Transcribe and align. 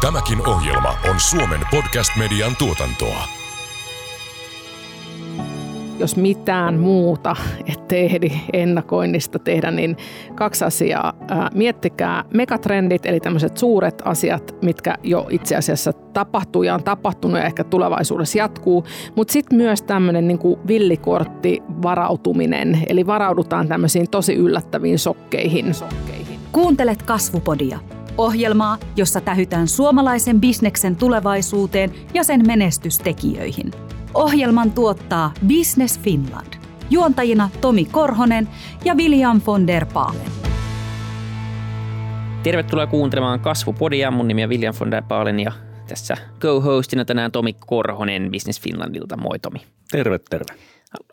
Tämäkin 0.00 0.48
ohjelma 0.48 0.94
on 1.10 1.20
Suomen 1.20 1.60
podcast-median 1.70 2.56
tuotantoa. 2.58 3.24
Jos 5.98 6.16
mitään 6.16 6.78
muuta 6.78 7.36
ettei 7.66 8.04
ehdi 8.04 8.32
ennakoinnista 8.52 9.38
tehdä, 9.38 9.70
niin 9.70 9.96
kaksi 10.34 10.64
asiaa. 10.64 11.12
Miettikää 11.54 12.24
megatrendit, 12.34 13.06
eli 13.06 13.20
tämmöiset 13.20 13.56
suuret 13.56 14.02
asiat, 14.04 14.54
mitkä 14.62 14.94
jo 15.02 15.26
itse 15.30 15.56
asiassa 15.56 15.92
tapahtuu 15.92 16.62
ja 16.62 16.74
on 16.74 16.84
tapahtunut 16.84 17.38
ja 17.38 17.44
ehkä 17.44 17.64
tulevaisuudessa 17.64 18.38
jatkuu. 18.38 18.84
Mutta 19.16 19.32
sitten 19.32 19.58
myös 19.58 19.82
tämmöinen 19.82 20.28
niin 20.28 20.38
villikortti 20.66 21.62
varautuminen, 21.82 22.78
eli 22.88 23.06
varaudutaan 23.06 23.68
tämmöisiin 23.68 24.10
tosi 24.10 24.34
yllättäviin 24.34 24.98
sokkeihin. 24.98 25.72
Kuuntelet 26.52 27.02
Kasvupodia 27.02 27.78
Ohjelmaa, 28.20 28.78
jossa 28.96 29.20
tähytään 29.20 29.68
suomalaisen 29.68 30.40
bisneksen 30.40 30.96
tulevaisuuteen 30.96 31.92
ja 32.14 32.24
sen 32.24 32.46
menestystekijöihin. 32.46 33.70
Ohjelman 34.14 34.70
tuottaa 34.72 35.32
Business 35.48 36.00
Finland. 36.00 36.54
Juontajina 36.90 37.50
Tomi 37.60 37.84
Korhonen 37.84 38.48
ja 38.84 38.94
William 38.94 39.40
von 39.46 39.66
der 39.66 39.86
Paalen. 39.86 40.32
Tervetuloa 42.42 42.86
kuuntelemaan 42.86 43.40
Kasvupodia. 43.40 44.10
Mun 44.10 44.28
nimi 44.28 44.44
on 44.44 44.50
William 44.50 44.74
von 44.80 44.90
der 44.90 45.02
Paalen 45.08 45.40
ja 45.40 45.52
tässä 45.88 46.16
co-hostina 46.40 47.04
tänään 47.04 47.32
Tomi 47.32 47.52
Korhonen 47.52 48.30
Business 48.30 48.60
Finlandilta. 48.60 49.16
Moi 49.16 49.38
Tomi. 49.38 49.58
Terve, 49.90 50.18
terve. 50.30 50.54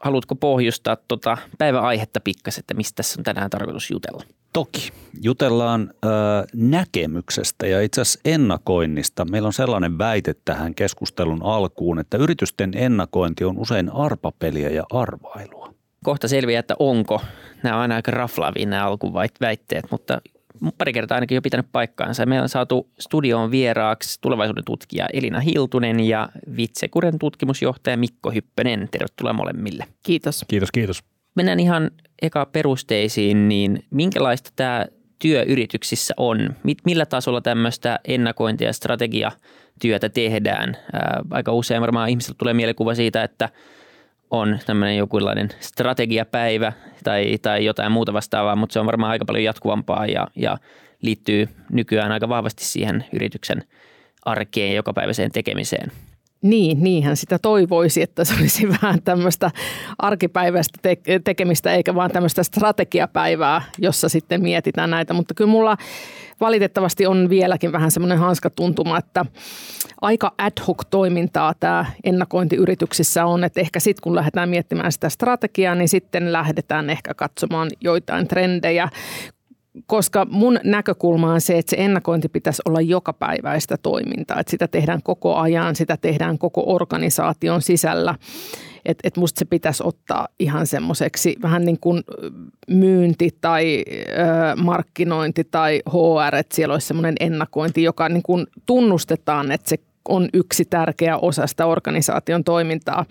Haluatko 0.02 0.36
pohjustaa 0.36 0.98
tuota 1.08 1.38
päiväaihetta 1.58 2.20
pikkas, 2.20 2.58
että 2.58 2.73
mistä 2.73 2.95
tässä 2.95 3.20
on 3.20 3.23
tänään 3.23 3.49
tarkoitus 3.49 3.91
jutella? 3.91 4.23
Toki. 4.53 4.90
Jutellaan 5.22 5.94
ö, 6.05 6.08
näkemyksestä 6.55 7.67
ja 7.67 7.81
itse 7.81 8.02
asiassa 8.02 8.20
ennakoinnista. 8.26 9.26
Meillä 9.26 9.48
on 9.48 9.53
sellainen 9.53 9.98
väite 9.98 10.36
tähän 10.45 10.75
keskustelun 10.75 11.44
alkuun, 11.44 12.00
että 12.00 12.17
yritysten 12.17 12.72
ennakointi 12.75 13.44
on 13.44 13.58
usein 13.58 13.89
arpapeliä 13.89 14.69
ja 14.69 14.84
arvailua. 14.92 15.73
Kohta 16.03 16.28
selviää, 16.28 16.59
että 16.59 16.75
onko. 16.80 17.22
Nämä 17.64 17.75
on 17.75 17.81
aina 17.81 17.95
aika 17.95 18.12
raflaavia 18.12 18.66
nämä 18.66 18.86
alkuväitteet, 18.86 19.86
mutta 19.91 20.22
pari 20.77 20.94
kertaa 20.94 21.16
ainakin 21.16 21.36
jo 21.36 21.41
pitänyt 21.41 21.66
paikkaansa. 21.72 22.25
Meillä 22.25 22.44
on 22.44 22.50
saatu 22.50 22.89
studioon 23.00 23.52
vieraaksi 23.52 24.17
tulevaisuuden 24.22 24.66
tutkija 24.66 25.05
Elina 25.13 25.39
Hiltunen 25.39 26.00
ja 26.00 26.30
Vitsekuren 26.58 27.19
tutkimusjohtaja 27.19 27.97
Mikko 27.97 28.31
Hyppönen. 28.31 28.88
Tervetuloa 28.91 29.33
molemmille. 29.33 29.85
Kiitos. 30.03 30.45
Kiitos, 30.47 30.72
kiitos. 30.72 31.03
Mennään 31.35 31.59
ihan 31.59 31.91
eka 32.22 32.45
perusteisiin, 32.45 33.50
niin 33.50 33.85
minkälaista 33.89 34.50
tämä 34.55 34.85
työ 35.19 35.44
yrityksissä 35.44 36.13
on? 36.17 36.55
Millä 36.85 37.05
tasolla 37.05 37.41
tämmöistä 37.41 38.00
ennakointia 38.08 38.67
ja 38.67 38.73
strategiatyötä 38.73 40.09
tehdään? 40.13 40.78
aika 41.31 41.52
usein 41.52 41.81
varmaan 41.81 42.09
ihmisillä 42.09 42.35
tulee 42.38 42.53
mielikuva 42.53 42.95
siitä, 42.95 43.23
että 43.23 43.50
on 44.31 44.59
tämmöinen 44.66 44.97
jokinlainen 44.97 45.50
strategiapäivä 45.59 46.73
tai, 47.03 47.38
tai 47.42 47.66
jotain 47.66 47.92
muuta 47.92 48.14
vastaavaa, 48.14 48.56
mutta 48.56 48.73
se 48.73 48.80
on 48.80 48.86
varmaan 48.86 49.11
aika 49.11 49.25
paljon 49.25 49.44
jatkuvampaa 49.44 50.06
ja, 50.06 50.28
ja 50.36 50.58
liittyy 51.02 51.50
nykyään 51.72 52.11
aika 52.11 52.30
vahvasti 52.30 52.66
siihen 52.66 53.06
yrityksen 53.14 53.64
arkeen 54.25 54.75
jokapäiväiseen 54.75 55.31
tekemiseen. 55.31 55.92
Niin, 56.41 56.83
niinhän 56.83 57.17
sitä 57.17 57.39
toivoisi, 57.39 58.02
että 58.02 58.23
se 58.23 58.33
olisi 58.39 58.69
vähän 58.81 59.02
tämmöistä 59.02 59.52
arkipäiväistä 59.97 60.79
te- 60.81 61.19
tekemistä 61.23 61.73
eikä 61.73 61.95
vaan 61.95 62.11
tämmöistä 62.11 62.44
strategiapäivää, 62.44 63.61
jossa 63.77 64.09
sitten 64.09 64.41
mietitään 64.41 64.89
näitä. 64.89 65.13
Mutta 65.13 65.33
kyllä 65.33 65.52
mulla 65.52 65.77
valitettavasti 66.39 67.05
on 67.05 67.29
vieläkin 67.29 67.71
vähän 67.71 67.91
semmoinen 67.91 68.17
hanskatuntuma, 68.17 68.97
että 68.97 69.25
aika 70.02 70.33
ad 70.38 70.61
hoc 70.67 70.83
toimintaa 70.89 71.53
tämä 71.59 71.85
ennakointi 72.03 72.55
yrityksissä 72.55 73.25
on, 73.25 73.44
että 73.44 73.61
ehkä 73.61 73.79
sitten 73.79 74.01
kun 74.01 74.16
lähdetään 74.16 74.49
miettimään 74.49 74.91
sitä 74.91 75.09
strategiaa, 75.09 75.75
niin 75.75 75.89
sitten 75.89 76.33
lähdetään 76.33 76.89
ehkä 76.89 77.13
katsomaan 77.13 77.69
joitain 77.81 78.28
trendejä, 78.28 78.89
koska 79.85 80.27
mun 80.29 80.59
näkökulma 80.63 81.33
on 81.33 81.41
se, 81.41 81.57
että 81.57 81.69
se 81.69 81.75
ennakointi 81.79 82.29
pitäisi 82.29 82.61
olla 82.65 82.81
joka 82.81 83.13
päiväistä 83.13 83.77
toimintaa. 83.77 84.39
Että 84.39 84.51
sitä 84.51 84.67
tehdään 84.67 85.03
koko 85.03 85.35
ajan, 85.35 85.75
sitä 85.75 85.97
tehdään 85.97 86.38
koko 86.38 86.63
organisaation 86.65 87.61
sisällä. 87.61 88.15
Että 88.85 89.07
et 89.07 89.17
musta 89.17 89.39
se 89.39 89.45
pitäisi 89.45 89.83
ottaa 89.85 90.27
ihan 90.39 90.67
semmoiseksi 90.67 91.35
vähän 91.41 91.65
niin 91.65 91.79
kuin 91.79 92.03
myynti 92.67 93.29
tai 93.41 93.83
ö, 93.88 94.55
markkinointi 94.55 95.43
tai 95.43 95.81
HR, 95.89 96.35
että 96.35 96.55
siellä 96.55 96.73
olisi 96.73 96.88
semmoinen 96.88 97.15
ennakointi, 97.19 97.83
joka 97.83 98.09
niin 98.09 98.23
kuin 98.23 98.47
tunnustetaan, 98.65 99.51
että 99.51 99.69
se 99.69 99.77
on 100.09 100.29
yksi 100.33 100.65
tärkeä 100.65 101.17
osa 101.17 101.47
sitä 101.47 101.65
organisaation 101.65 102.44
toimintaa. 102.44 103.05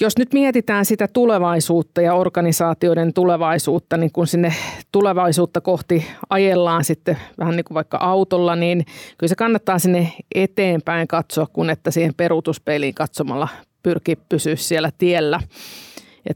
Jos 0.00 0.18
nyt 0.18 0.32
mietitään 0.32 0.84
sitä 0.84 1.08
tulevaisuutta 1.12 2.00
ja 2.00 2.14
organisaatioiden 2.14 3.12
tulevaisuutta, 3.12 3.96
niin 3.96 4.12
kun 4.12 4.26
sinne 4.26 4.54
tulevaisuutta 4.92 5.60
kohti 5.60 6.06
ajellaan 6.30 6.84
sitten 6.84 7.18
vähän 7.38 7.56
niin 7.56 7.64
kuin 7.64 7.74
vaikka 7.74 7.96
autolla, 7.96 8.56
niin 8.56 8.84
kyllä 9.18 9.28
se 9.28 9.34
kannattaa 9.34 9.78
sinne 9.78 10.12
eteenpäin 10.34 11.08
katsoa, 11.08 11.46
kun 11.52 11.70
että 11.70 11.90
siihen 11.90 12.14
peruutuspeiliin 12.14 12.94
katsomalla 12.94 13.48
pyrkii 13.82 14.16
pysyä 14.28 14.56
siellä 14.56 14.90
tiellä. 14.98 15.40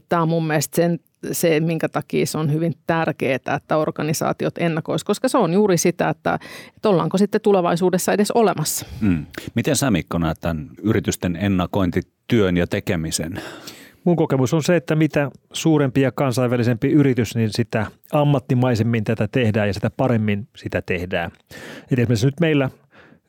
Tämä 0.09 0.21
on 0.21 0.29
mun 0.29 0.47
mielestä 0.47 0.75
sen, 0.75 0.99
se, 1.31 1.59
minkä 1.59 1.89
takia 1.89 2.25
se 2.25 2.37
on 2.37 2.53
hyvin 2.53 2.73
tärkeää, 2.87 3.39
että 3.55 3.77
organisaatiot 3.77 4.57
ennakoisivat, 4.57 5.07
koska 5.07 5.27
se 5.27 5.37
on 5.37 5.53
juuri 5.53 5.77
sitä, 5.77 6.09
että, 6.09 6.39
että 6.75 6.89
ollaanko 6.89 7.17
sitten 7.17 7.41
tulevaisuudessa 7.41 8.13
edes 8.13 8.31
olemassa. 8.31 8.85
Mm. 9.01 9.25
Miten 9.55 9.75
sä 9.75 9.91
Mikko 9.91 10.17
näet 10.17 10.37
tämän 10.41 10.69
yritysten 10.83 11.35
ennakointityön 11.35 12.57
ja 12.57 12.67
tekemisen? 12.67 13.41
Mun 14.03 14.15
kokemus 14.15 14.53
on 14.53 14.63
se, 14.63 14.75
että 14.75 14.95
mitä 14.95 15.31
suurempi 15.53 16.01
ja 16.01 16.11
kansainvälisempi 16.11 16.91
yritys, 16.91 17.35
niin 17.35 17.49
sitä 17.51 17.85
ammattimaisemmin 18.11 19.03
tätä 19.03 19.27
tehdään 19.27 19.67
ja 19.67 19.73
sitä 19.73 19.89
paremmin 19.97 20.47
sitä 20.57 20.81
tehdään. 20.81 21.31
Et 21.91 21.99
esimerkiksi 21.99 22.25
nyt 22.25 22.39
meillä 22.39 22.69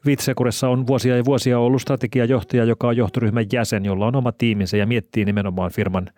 Vitsekuressa 0.07 0.69
on 0.69 0.87
vuosia 0.87 1.17
ja 1.17 1.25
vuosia 1.25 1.59
ollut 1.59 1.83
strategiajohtaja, 1.83 2.65
joka 2.65 2.89
on 2.89 2.97
johtoryhmän 2.97 3.47
jäsen, 3.53 3.85
jolla 3.85 4.07
on 4.07 4.17
oma 4.17 4.33
tiiminsä 4.33 4.77
ja 4.77 4.87
miettii 4.87 5.25
nimenomaan 5.25 5.71
firman, 5.71 6.11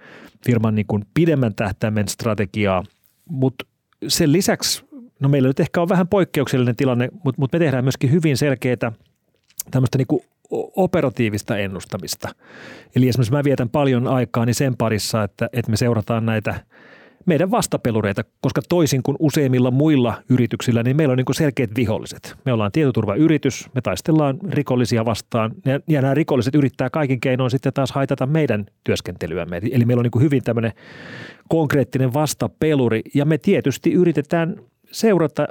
firman 0.46 0.74
niin 0.74 0.86
kuin 0.86 1.04
pidemmän 1.14 1.54
tähtäimen 1.54 2.08
strategiaa. 2.08 2.84
Mutta 3.28 3.64
sen 4.08 4.32
lisäksi, 4.32 4.84
no 5.20 5.28
meillä 5.28 5.48
nyt 5.48 5.60
ehkä 5.60 5.82
on 5.82 5.88
vähän 5.88 6.08
poikkeuksellinen 6.08 6.76
tilanne, 6.76 7.08
mutta, 7.24 7.40
mutta 7.40 7.56
me 7.56 7.64
tehdään 7.64 7.84
myöskin 7.84 8.10
hyvin 8.10 8.36
selkeää 8.36 8.92
tämmöistä 9.70 9.98
niin 9.98 10.22
operatiivista 10.76 11.58
ennustamista. 11.58 12.28
Eli 12.96 13.08
esimerkiksi 13.08 13.32
mä 13.32 13.44
vietän 13.44 13.68
paljon 13.68 14.06
aikaa 14.06 14.46
niin 14.46 14.54
sen 14.54 14.76
parissa, 14.76 15.22
että, 15.22 15.48
että 15.52 15.70
me 15.70 15.76
seurataan 15.76 16.26
näitä– 16.26 16.54
meidän 17.26 17.50
vastapelureita, 17.50 18.24
koska 18.40 18.62
toisin 18.68 19.02
kuin 19.02 19.16
useimmilla 19.18 19.70
muilla 19.70 20.22
yrityksillä, 20.28 20.82
niin 20.82 20.96
meillä 20.96 21.12
on 21.12 21.16
niin 21.16 21.34
selkeät 21.34 21.70
viholliset. 21.76 22.34
Me 22.44 22.52
ollaan 22.52 22.72
tietoturvayritys, 22.72 23.68
me 23.74 23.80
taistellaan 23.80 24.38
rikollisia 24.48 25.04
vastaan 25.04 25.50
ja, 25.64 25.80
ja 25.88 26.02
nämä 26.02 26.14
rikolliset 26.14 26.54
yrittää 26.54 26.90
kaikin 26.90 27.20
keinoin 27.20 27.50
sitten 27.50 27.72
taas 27.72 27.92
haitata 27.92 28.26
meidän 28.26 28.66
työskentelyämme. 28.84 29.60
Eli 29.72 29.84
meillä 29.84 30.00
on 30.00 30.10
niin 30.12 30.24
hyvin 30.24 30.42
tämmöinen 30.42 30.72
konkreettinen 31.48 32.14
vastapeluri 32.14 33.02
ja 33.14 33.24
me 33.24 33.38
tietysti 33.38 33.92
yritetään 33.92 34.56
seurata, 34.92 35.48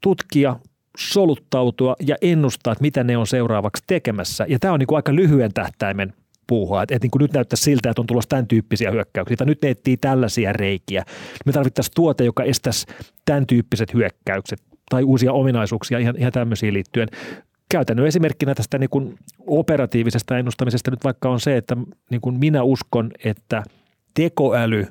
tutkia, 0.00 0.56
soluttautua 0.98 1.96
ja 2.06 2.16
ennustaa, 2.22 2.72
että 2.72 2.82
mitä 2.82 3.04
ne 3.04 3.16
on 3.16 3.26
seuraavaksi 3.26 3.84
tekemässä. 3.86 4.46
Ja 4.48 4.58
tämä 4.58 4.74
on 4.74 4.80
niin 4.80 4.96
aika 4.96 5.14
lyhyen 5.14 5.52
tähtäimen 5.54 6.12
puuhaa. 6.46 6.82
Että 6.82 6.96
et 6.96 7.02
niin 7.02 7.10
kuin 7.10 7.20
nyt 7.20 7.32
näyttää 7.32 7.56
siltä, 7.56 7.90
että 7.90 8.02
on 8.02 8.06
tulossa 8.06 8.28
tämän 8.28 8.46
tyyppisiä 8.46 8.90
hyökkäyksiä, 8.90 9.36
tai 9.36 9.46
nyt 9.46 9.62
ne 9.62 9.70
etsii 9.70 9.96
tällaisia 9.96 10.52
reikiä. 10.52 11.04
Me 11.46 11.52
tarvittaisiin 11.52 11.94
tuote, 11.94 12.24
joka 12.24 12.44
estäisi 12.44 12.86
tämän 13.24 13.46
tyyppiset 13.46 13.94
hyökkäykset 13.94 14.62
tai 14.90 15.02
uusia 15.02 15.32
ominaisuuksia 15.32 15.98
ihan, 15.98 16.14
ihan 16.18 16.32
tämmöisiin 16.32 16.74
liittyen. 16.74 17.08
Käytännön 17.70 18.06
esimerkkinä 18.06 18.54
tästä 18.54 18.78
niin 18.78 18.90
kuin 18.90 19.18
operatiivisesta 19.46 20.38
ennustamisesta 20.38 20.90
nyt 20.90 21.04
vaikka 21.04 21.28
on 21.30 21.40
se, 21.40 21.56
että 21.56 21.76
niin 22.10 22.20
kuin 22.20 22.38
minä 22.38 22.62
uskon, 22.62 23.10
että 23.24 23.62
tekoäly 24.14 24.86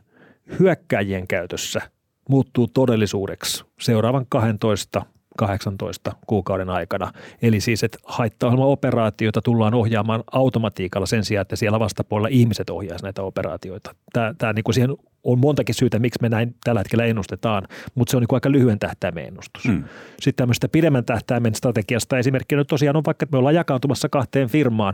hyökkäjien 0.59 1.27
käytössä 1.27 1.81
muuttuu 2.30 2.68
todellisuudeksi 2.68 3.63
seuraavan 3.80 4.25
12 4.30 5.06
18 5.42 6.12
kuukauden 6.28 6.70
aikana. 6.70 7.12
Eli 7.42 7.60
siis, 7.60 7.84
että 7.84 7.98
haittaohjelma-operaatioita 8.04 9.42
tullaan 9.42 9.74
ohjaamaan 9.74 10.24
automatiikalla 10.32 11.06
sen 11.06 11.26
sijaan, 11.26 11.42
että 11.42 11.56
siellä 11.56 11.80
vastapuolella 11.80 12.28
ihmiset 12.32 12.70
ohjaisivat 12.70 13.04
näitä 13.04 13.22
operaatioita. 13.22 13.96
Tämä, 14.14 14.34
tämä 14.38 14.54
niin 14.54 14.64
kuin 14.64 14.74
siihen 14.74 14.96
on 15.24 15.40
montakin 15.40 15.76
syytä, 15.76 16.00
miksi 16.00 16.20
me 16.22 16.30
näin 16.30 16.56
tällä 16.64 16.80
hetkellä 16.80 17.06
ennustetaan, 17.06 17.68
mutta 17.96 18.12
se 18.12 18.18
on 18.18 18.22
niin 18.22 18.36
aika 18.36 18.52
lyhyen 18.52 18.80
tähtäimen 18.80 19.26
ennustus. 19.26 19.66
Mm. 19.66 19.84
Sitten 20.22 20.44
tämmöistä 20.44 20.70
pidemmän 20.70 21.06
tähtäimen 21.06 21.56
strategiasta 21.56 22.18
esimerkkinä 22.18 22.60
nyt 22.60 22.68
tosiaan 22.68 22.96
on 22.96 23.04
vaikka, 23.06 23.24
että 23.24 23.36
me 23.36 23.40
ollaan 23.40 23.56
jakautumassa 23.56 24.10
kahteen 24.10 24.50
firmaan, 24.50 24.94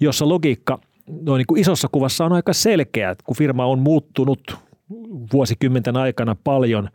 jossa 0.00 0.28
logiikka 0.28 0.78
no 1.22 1.36
niin 1.36 1.46
kuin 1.46 1.60
isossa 1.60 1.88
kuvassa 1.92 2.24
on 2.24 2.32
aika 2.32 2.52
selkeä, 2.52 3.10
että 3.10 3.24
kun 3.24 3.36
firma 3.36 3.66
on 3.66 3.78
muuttunut 3.78 4.56
vuosikymmenten 5.32 5.96
aikana 5.96 6.36
paljon 6.44 6.88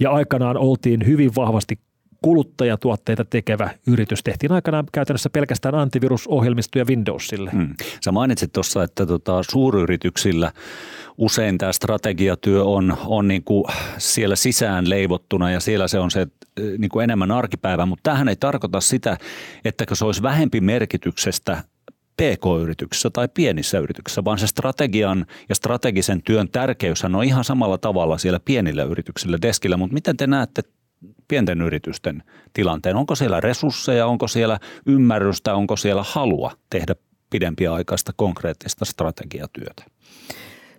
ja 0.00 0.10
aikanaan 0.10 0.56
oltiin 0.56 1.06
hyvin 1.06 1.30
vahvasti 1.36 1.78
kuluttajatuotteita 2.22 3.24
tekevä 3.24 3.70
yritys. 3.86 4.22
Tehtiin 4.22 4.52
aikanaan 4.52 4.84
käytännössä 4.92 5.30
pelkästään 5.30 5.74
antivirusohjelmistoja 5.74 6.84
Windowsille. 6.84 7.50
Hmm. 7.50 7.74
Sä 8.04 8.12
mainitsit 8.12 8.52
tuossa, 8.52 8.82
että 8.82 9.06
tota, 9.06 9.42
suuryrityksillä 9.50 10.52
usein 11.18 11.58
tämä 11.58 11.72
strategiatyö 11.72 12.64
on, 12.64 12.96
on 13.06 13.28
niin 13.28 13.44
kuin 13.44 13.64
siellä 13.98 14.36
sisään 14.36 14.90
leivottuna 14.90 15.50
ja 15.50 15.60
siellä 15.60 15.88
se 15.88 15.98
on 15.98 16.10
se 16.10 16.26
niin 16.78 16.88
kuin 16.88 17.04
enemmän 17.04 17.30
arkipäivä, 17.30 17.86
mutta 17.86 18.10
tähän 18.10 18.28
ei 18.28 18.36
tarkoita 18.36 18.80
sitä, 18.80 19.18
että 19.64 19.84
se 19.92 20.04
olisi 20.04 20.22
vähempi 20.22 20.60
merkityksestä 20.60 21.62
PK-yrityksissä 22.16 23.10
tai 23.10 23.28
pienissä 23.34 23.78
yrityksissä, 23.78 24.24
vaan 24.24 24.38
se 24.38 24.46
strategian 24.46 25.26
ja 25.48 25.54
strategisen 25.54 26.22
työn 26.22 26.48
tärkeys 26.48 27.04
on 27.04 27.24
ihan 27.24 27.44
samalla 27.44 27.78
tavalla 27.78 28.18
siellä 28.18 28.40
pienillä 28.44 28.82
yrityksillä 28.82 29.38
deskillä, 29.42 29.76
mutta 29.76 29.94
miten 29.94 30.16
te 30.16 30.26
näette 30.26 30.62
pienten 31.28 31.62
yritysten 31.62 32.22
tilanteen? 32.52 32.96
Onko 32.96 33.14
siellä 33.14 33.40
resursseja, 33.40 34.06
onko 34.06 34.28
siellä 34.28 34.58
ymmärrystä, 34.86 35.54
onko 35.54 35.76
siellä 35.76 36.04
halua 36.06 36.52
tehdä 36.70 36.94
pidempiaikaista 37.30 38.12
konkreettista 38.16 38.84
strategiatyötä? 38.84 39.84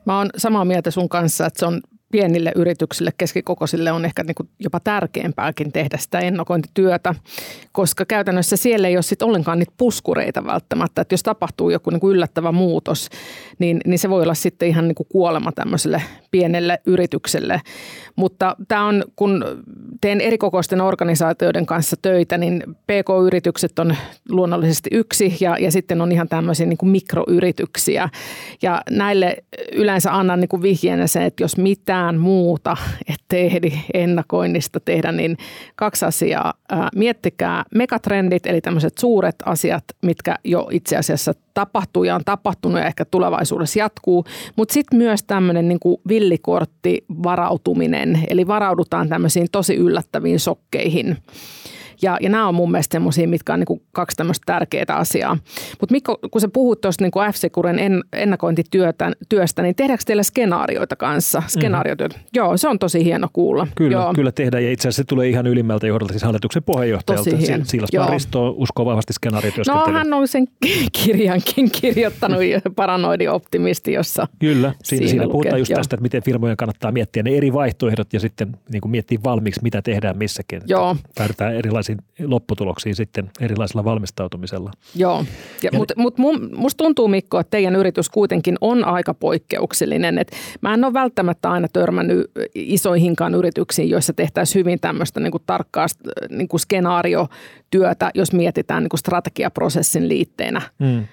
Mä 0.05 0.17
oon 0.17 0.29
samaa 0.37 0.65
mieltä 0.65 0.91
sun 0.91 1.09
kanssa, 1.09 1.45
että 1.45 1.59
se 1.59 1.65
on 1.65 1.81
pienille 2.13 2.51
yrityksille, 2.56 3.12
keskikokoisille 3.18 3.92
on 3.92 4.06
ehkä 4.06 4.24
niin 4.24 4.36
kuin 4.36 4.50
jopa 4.60 4.80
tärkeämpääkin 4.80 5.71
tehdä 5.71 5.98
sitä 5.98 6.19
ennakointityötä, 6.19 7.15
koska 7.71 8.06
käytännössä 8.06 8.57
siellä 8.57 8.88
ei 8.88 8.95
ole 8.95 9.01
sit 9.01 9.21
ollenkaan 9.21 9.60
niitä 9.60 9.74
puskureita 9.77 10.45
välttämättä, 10.45 11.01
että 11.01 11.13
jos 11.13 11.24
tapahtuu 11.24 11.69
joku 11.69 11.89
niin 11.89 12.00
kuin 12.00 12.15
yllättävä 12.15 12.51
muutos, 12.51 13.10
niin, 13.60 13.81
niin 13.86 14.00
se 14.00 14.10
voi 14.10 14.24
olla 14.24 14.33
sitten 14.33 14.69
ihan 14.69 14.88
niin 14.88 14.95
kuin 14.95 15.07
kuolema 15.12 15.51
tämmöiselle 15.51 16.01
pienelle 16.31 16.80
yritykselle. 16.86 17.62
Mutta 18.16 18.56
tämä 18.68 18.86
on, 18.86 19.04
kun 19.16 19.45
teen 20.01 20.21
erikokoisten 20.21 20.81
organisaatioiden 20.81 21.66
kanssa 21.66 21.95
töitä, 22.01 22.38
niin 22.38 22.63
PK-yritykset 22.68 23.80
on 23.80 23.95
luonnollisesti 24.30 24.89
yksi 24.94 25.38
ja, 25.39 25.57
ja 25.57 25.71
sitten 25.71 26.01
on 26.01 26.12
ihan 26.12 26.27
tämmöisiä 26.30 26.66
niin 26.66 26.77
kuin 26.77 26.89
mikroyrityksiä. 26.89 28.09
Ja 28.62 28.81
näille 28.89 29.38
yleensä 29.71 30.16
annan 30.18 30.39
niin 30.39 30.50
kuin 30.50 30.62
vihjeenä 30.62 31.07
se, 31.07 31.25
että 31.25 31.44
jos 31.44 31.57
mitään 31.57 32.02
muuta 32.11 32.77
et 33.07 33.33
ehdi 33.33 33.71
ennakoinnista 33.94 34.79
tehdä, 34.79 35.11
niin 35.11 35.38
kaksi 35.75 36.05
asiaa. 36.05 36.53
Miettikää 36.95 37.63
megatrendit, 37.75 38.45
eli 38.45 38.61
tämmöiset 38.61 38.97
suuret 38.97 39.35
asiat, 39.45 39.83
mitkä 40.01 40.35
jo 40.44 40.67
itse 40.71 40.97
asiassa 40.97 41.33
tapahtuu 41.53 42.03
ja 42.03 42.15
on 42.15 42.21
tapahtunut 42.25 42.79
ja 42.79 42.85
ehkä 42.85 43.05
tulevaisuudessa 43.05 43.79
jatkuu. 43.79 44.25
Mutta 44.55 44.73
sitten 44.73 44.97
myös 44.97 45.23
tämmöinen 45.23 45.67
niin 45.67 45.79
villikortti 46.07 47.05
varautuminen, 47.23 48.23
eli 48.29 48.47
varaudutaan 48.47 49.09
tämmöisiin 49.09 49.47
tosi 49.51 49.75
yllättäviin 49.75 50.39
sokkeihin. 50.39 51.17
Ja, 52.03 52.17
ja 52.21 52.29
nämä 52.29 52.47
on 52.47 52.55
mun 52.55 52.71
mielestä 52.71 52.94
semmoisia, 52.94 53.27
mitkä 53.27 53.53
on 53.53 53.59
niin 53.59 53.65
kuin 53.65 53.81
kaksi 53.91 54.17
tämmöistä 54.17 54.44
tärkeää 54.45 54.85
asiaa. 54.89 55.38
Mutta 55.79 55.94
Mikko, 55.94 56.17
kun 56.31 56.41
sä 56.41 56.47
puhut 56.47 56.81
tuosta 56.81 57.03
niin 57.03 57.11
F-Securen 57.33 57.79
en, 57.79 58.03
ennakointityöstä, 58.13 59.11
niin 59.61 59.75
tehdäänkö 59.75 60.03
teillä 60.07 60.23
skenaarioita 60.23 60.95
kanssa? 60.95 61.39
Mhm. 61.39 61.47
Skenaariotyötä. 61.47 62.15
Mm-hmm. 62.15 62.29
Joo, 62.35 62.57
se 62.57 62.67
on 62.67 62.79
tosi 62.79 63.03
hieno 63.03 63.27
kuulla. 63.33 63.67
Kyllä, 63.75 63.97
Joo. 63.97 64.13
kyllä 64.13 64.31
tehdään 64.31 64.63
ja 64.63 64.71
itse 64.71 64.88
asiassa 64.88 65.03
se 65.03 65.07
tulee 65.07 65.27
ihan 65.29 65.47
ylimmältä 65.47 65.88
johdolta, 65.88 66.13
siis 66.13 66.23
hallituksen 66.23 66.63
puheenjohtajalta. 66.63 67.29
Tosi 67.29 67.47
hieno. 67.47 67.65
Silas 67.65 67.89
Paristo 67.97 68.53
uskoo 68.57 68.85
vahvasti 68.85 69.13
skenaariotyöskentelyyn. 69.13 69.94
No 69.94 69.97
hän 69.97 70.13
on 70.13 70.27
sen 70.27 70.47
kirjankin 71.03 71.71
kirjoittanut, 71.81 72.39
paranoidi 72.75 73.27
optimisti, 73.27 73.94
jossa 73.94 74.27
Kyllä, 74.39 74.73
siinä, 74.83 74.99
siinä, 74.99 75.09
siinä 75.09 75.31
puhutaan 75.31 75.59
just 75.59 75.73
tästä, 75.73 75.95
että 75.95 76.01
miten 76.01 76.23
firmojen 76.23 76.57
kannattaa 76.57 76.91
miettiä 76.91 77.23
ne 77.23 77.38
eri 77.38 77.53
vaihtoehdot 77.53 78.13
ja 78.13 78.19
sitten 78.19 78.57
niin 78.71 78.81
kuin 78.81 78.91
miettiä 78.91 79.19
valmiiksi, 79.23 79.59
mitä 79.63 79.81
tehdään 79.81 80.17
missäkin. 80.17 80.61
Joo. 80.67 80.95
Päädytään 81.15 81.56
erilaisiin 81.56 81.93
lopputuloksiin 82.19 82.95
sitten 82.95 83.31
erilaisella 83.40 83.84
valmistautumisella. 83.84 84.72
Joo, 84.95 85.25
ja, 85.63 85.69
mutta 85.74 85.94
mut 85.98 86.16
musta 86.56 86.84
tuntuu 86.84 87.07
Mikko, 87.07 87.40
että 87.40 87.51
teidän 87.51 87.75
yritys 87.75 88.10
kuitenkin 88.10 88.56
on 88.62 88.86
aika 88.86 89.13
poikkeuksellinen. 89.13 90.18
Et 90.18 90.31
mä 90.62 90.74
en 90.74 90.84
ole 90.84 90.94
välttämättä 90.94 91.51
aina 91.51 91.68
törmännyt 91.74 92.31
isoihinkaan 92.56 93.36
yrityksiin, 93.36 93.90
joissa 93.90 94.13
tehtäisiin 94.13 94.60
hyvin 94.60 94.80
tämmöistä 94.80 95.19
niin 95.19 95.31
kuin 95.31 95.44
tarkkaa 95.45 95.86
niin 96.30 96.48
kuin 96.48 96.60
skenaariotyötä, 96.60 98.12
jos 98.16 98.34
mietitään 98.34 98.84
niin 98.84 98.90
kuin 98.90 99.00
strategiaprosessin 99.00 100.10
liitteenä. 100.10 100.62
Mm. 100.80 101.07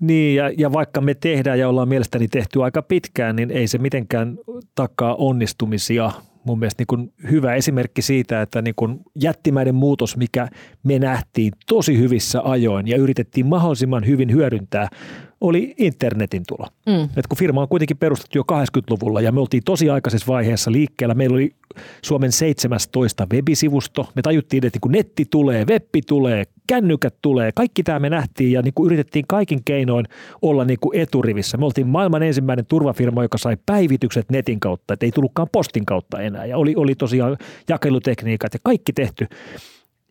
Niin, 0.00 0.36
ja, 0.36 0.50
ja 0.58 0.72
vaikka 0.72 1.00
me 1.00 1.14
tehdään 1.14 1.58
ja 1.58 1.68
ollaan 1.68 1.88
mielestäni 1.88 2.28
tehty 2.28 2.62
aika 2.62 2.82
pitkään, 2.82 3.36
niin 3.36 3.50
ei 3.50 3.66
se 3.66 3.78
mitenkään 3.78 4.38
takaa 4.74 5.14
onnistumisia. 5.14 6.12
Mun 6.48 6.58
mielestä 6.58 6.84
niin 6.90 7.12
hyvä 7.30 7.54
esimerkki 7.54 8.02
siitä, 8.02 8.42
että 8.42 8.62
niin 8.62 8.74
jättimäinen 9.22 9.74
muutos, 9.74 10.16
mikä 10.16 10.48
me 10.82 10.98
nähtiin 10.98 11.52
tosi 11.66 11.98
hyvissä 11.98 12.40
ajoin 12.44 12.88
ja 12.88 12.96
yritettiin 12.96 13.46
mahdollisimman 13.46 14.06
hyvin 14.06 14.32
hyödyntää, 14.32 14.88
oli 15.40 15.74
internetin 15.78 16.42
tulo. 16.48 16.66
Mm. 16.86 17.08
Et 17.16 17.26
kun 17.26 17.38
firma 17.38 17.62
on 17.62 17.68
kuitenkin 17.68 17.96
perustettu 17.96 18.38
jo 18.38 18.44
80-luvulla 18.52 19.20
ja 19.20 19.32
me 19.32 19.40
oltiin 19.40 19.62
tosi 19.64 19.90
aikaisessa 19.90 20.26
vaiheessa 20.26 20.72
liikkeellä. 20.72 21.14
Meillä 21.14 21.34
oli 21.34 21.50
Suomen 22.02 22.32
17 22.32 23.26
webisivusto. 23.32 24.08
Me 24.16 24.22
tajuttiin, 24.22 24.66
että 24.66 24.78
kun 24.82 24.92
netti 24.92 25.24
tulee, 25.30 25.64
webbi 25.64 26.02
tulee, 26.02 26.44
kännykät 26.66 27.14
tulee. 27.22 27.50
Kaikki 27.54 27.82
tämä 27.82 27.98
me 27.98 28.10
nähtiin 28.10 28.52
ja 28.52 28.62
niin 28.62 28.74
kuin 28.74 28.86
yritettiin 28.86 29.24
kaikin 29.28 29.64
keinoin 29.64 30.06
olla 30.42 30.64
niin 30.64 30.78
kuin 30.80 31.00
eturivissä. 31.00 31.56
Me 31.56 31.64
oltiin 31.64 31.86
maailman 31.86 32.22
ensimmäinen 32.22 32.66
turvafirma, 32.66 33.22
joka 33.22 33.38
sai 33.38 33.56
päivitykset 33.66 34.30
netin 34.30 34.60
kautta, 34.60 34.94
että 34.94 35.06
ei 35.06 35.12
tullutkaan 35.12 35.48
postin 35.52 35.86
kautta 35.86 36.20
enää. 36.20 36.46
Ja 36.46 36.58
oli, 36.58 36.74
oli 36.76 36.94
tosiaan 36.94 37.36
jakelutekniikat 37.68 38.54
ja 38.54 38.60
kaikki 38.62 38.92
tehty. 38.92 39.26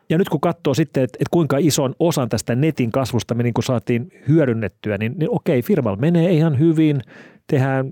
Ja 0.10 0.18
nyt 0.18 0.30
kun 0.30 0.42
katsoo 0.42 0.74
sitten, 0.74 1.04
että, 1.04 1.18
että 1.20 1.32
kuinka 1.32 1.58
ison 1.58 1.96
osan 2.00 2.30
tästä 2.30 2.56
netin 2.56 2.92
kasvusta 2.92 3.36
me 3.36 3.44
niin 3.44 3.54
saatiin 3.66 4.12
hyödynnettyä, 4.28 4.98
niin, 4.98 5.14
niin 5.18 5.30
okei, 5.32 5.62
firmalla 5.62 5.98
menee 5.98 6.32
ihan 6.32 6.60
hyvin, 6.60 7.02
tehdään 7.48 7.92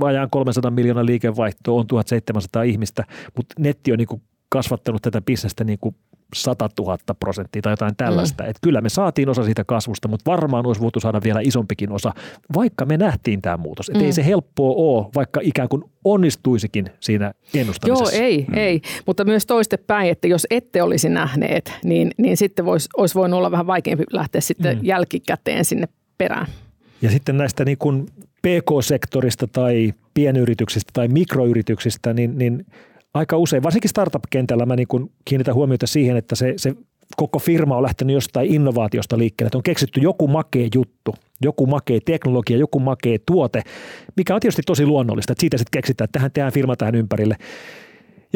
vajaan 0.00 0.30
300 0.30 0.70
miljoonaa 0.70 1.06
liikevaihtoa, 1.06 1.80
on 1.80 1.86
1700 1.86 2.62
ihmistä, 2.62 3.04
mutta 3.36 3.54
netti 3.58 3.92
on 3.92 3.98
niin 3.98 4.22
kasvattanut 4.48 5.02
tätä 5.02 5.20
bisnestä 5.20 5.64
niin 5.64 5.78
100 6.34 6.68
000 6.78 6.98
prosenttia 7.20 7.62
tai 7.62 7.72
jotain 7.72 7.96
tällaista. 7.96 8.44
Mm. 8.44 8.50
Että 8.50 8.60
kyllä 8.62 8.80
me 8.80 8.88
saatiin 8.88 9.28
osa 9.28 9.44
siitä 9.44 9.64
kasvusta, 9.64 10.08
mutta 10.08 10.30
varmaan 10.30 10.66
olisi 10.66 10.80
voitu 10.80 11.00
saada 11.00 11.20
vielä 11.24 11.40
isompikin 11.40 11.92
osa, 11.92 12.12
vaikka 12.54 12.84
me 12.84 12.96
nähtiin 12.96 13.42
tämä 13.42 13.56
muutos. 13.56 13.88
Että 13.88 13.98
mm. 13.98 14.06
ei 14.06 14.12
se 14.12 14.26
helppoa 14.26 14.74
ole, 14.76 15.06
vaikka 15.14 15.40
ikään 15.42 15.68
kuin 15.68 15.84
onnistuisikin 16.04 16.86
siinä 17.00 17.32
ennustamisessa. 17.54 18.16
Joo, 18.16 18.24
ei, 18.24 18.46
mm. 18.48 18.54
ei. 18.54 18.80
Mutta 19.06 19.24
myös 19.24 19.46
toistepäin, 19.46 20.10
että 20.10 20.28
jos 20.28 20.46
ette 20.50 20.82
olisi 20.82 21.08
nähneet, 21.08 21.72
niin, 21.84 22.10
niin 22.16 22.36
sitten 22.36 22.64
vois, 22.64 22.88
olisi 22.96 23.14
voinut 23.14 23.38
olla 23.38 23.50
vähän 23.50 23.66
vaikeampi 23.66 24.04
lähteä 24.12 24.40
sitten 24.40 24.76
mm. 24.76 24.84
jälkikäteen 24.84 25.64
sinne 25.64 25.88
perään. 26.18 26.46
Ja 27.02 27.10
sitten 27.10 27.36
näistä 27.36 27.64
niin 27.64 27.78
kuin 27.78 28.06
PK-sektorista 28.42 29.46
tai 29.46 29.92
pienyrityksistä 30.14 30.90
tai 30.92 31.08
mikroyrityksistä, 31.08 32.14
niin, 32.14 32.38
niin 32.38 32.66
aika 33.16 33.36
usein, 33.36 33.62
varsinkin 33.62 33.90
startup-kentällä 33.90 34.66
mä 34.66 34.76
niin 34.76 34.88
kuin 34.88 35.12
kiinnitän 35.24 35.54
huomiota 35.54 35.86
siihen, 35.86 36.16
että 36.16 36.34
se, 36.36 36.54
se 36.56 36.74
koko 37.16 37.38
firma 37.38 37.76
on 37.76 37.82
lähtenyt 37.82 38.14
jostain 38.14 38.54
innovaatiosta 38.54 39.18
liikkeelle, 39.18 39.48
että 39.48 39.58
on 39.58 39.62
keksitty 39.62 40.00
joku 40.00 40.28
makea 40.28 40.68
juttu, 40.74 41.14
joku 41.42 41.66
makea 41.66 42.00
teknologia, 42.04 42.56
joku 42.56 42.80
makea 42.80 43.18
tuote, 43.26 43.62
mikä 44.16 44.34
on 44.34 44.40
tietysti 44.40 44.62
tosi 44.66 44.86
luonnollista, 44.86 45.32
että 45.32 45.40
siitä 45.40 45.58
sitten 45.58 45.78
keksitään, 45.78 46.04
että 46.04 46.18
tähän 46.18 46.30
tehdään 46.32 46.52
firma 46.52 46.76
tähän 46.76 46.94
ympärille. 46.94 47.36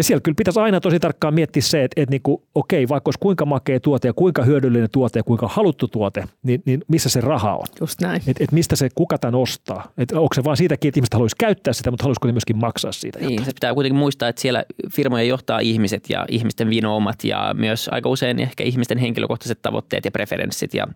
Ja 0.01 0.05
siellä 0.05 0.21
kyllä 0.21 0.37
pitäisi 0.37 0.61
aina 0.61 0.81
tosi 0.81 1.01
tarkkaan 1.01 1.35
miettiä 1.35 1.63
se, 1.63 1.85
että, 1.85 2.01
että 2.03 2.11
niin 2.11 2.23
kuin, 2.23 2.43
okei, 2.55 2.89
vaikka 2.89 3.09
olisi 3.09 3.19
kuinka 3.21 3.45
makea 3.47 3.81
tuote 3.81 4.09
ja 4.09 4.13
kuinka 4.13 4.43
hyödyllinen 4.43 4.89
tuote 4.93 5.19
ja 5.19 5.23
kuinka 5.23 5.49
haluttu 5.49 5.89
tuote, 5.89 6.25
niin, 6.43 6.63
niin 6.67 6.85
missä 6.89 7.09
se 7.09 7.21
raha 7.21 7.57
on? 7.57 7.67
Just 7.81 8.01
näin. 8.01 8.23
Et, 8.27 8.41
et 8.41 8.53
mistä 8.53 8.77
se 8.77 8.89
kuka 8.95 9.19
tämän 9.19 9.35
ostaa? 9.35 9.93
Et 9.99 10.13
onko 10.13 10.35
se 10.35 10.45
vaan 10.45 10.57
siitäkin, 10.57 10.89
että 10.89 10.99
ihmiset 10.99 11.15
haluaisi 11.15 11.37
käyttää 11.39 11.73
sitä, 11.73 11.91
mutta 11.91 12.03
haluaisiko 12.03 12.29
ne 12.29 12.33
myöskin 12.33 12.57
maksaa 12.57 12.93
siitä 12.93 13.19
Niin, 13.19 13.31
jotain? 13.31 13.47
se 13.47 13.53
pitää 13.55 13.75
kuitenkin 13.75 13.99
muistaa, 13.99 14.29
että 14.29 14.43
siellä 14.43 14.65
firmoja 14.93 15.25
johtaa 15.25 15.59
ihmiset 15.59 16.11
ja 16.11 16.27
ihmisten 16.29 16.71
vinoomat 16.71 17.25
ja 17.25 17.55
myös 17.59 17.89
aika 17.93 18.09
usein 18.09 18.41
ehkä 18.41 18.65
ihmisten 18.65 18.99
henkilökohtaiset 18.99 19.63
tavoitteet 19.63 20.05
ja 20.05 20.11
preferenssit 20.11 20.75
ja 20.75 20.87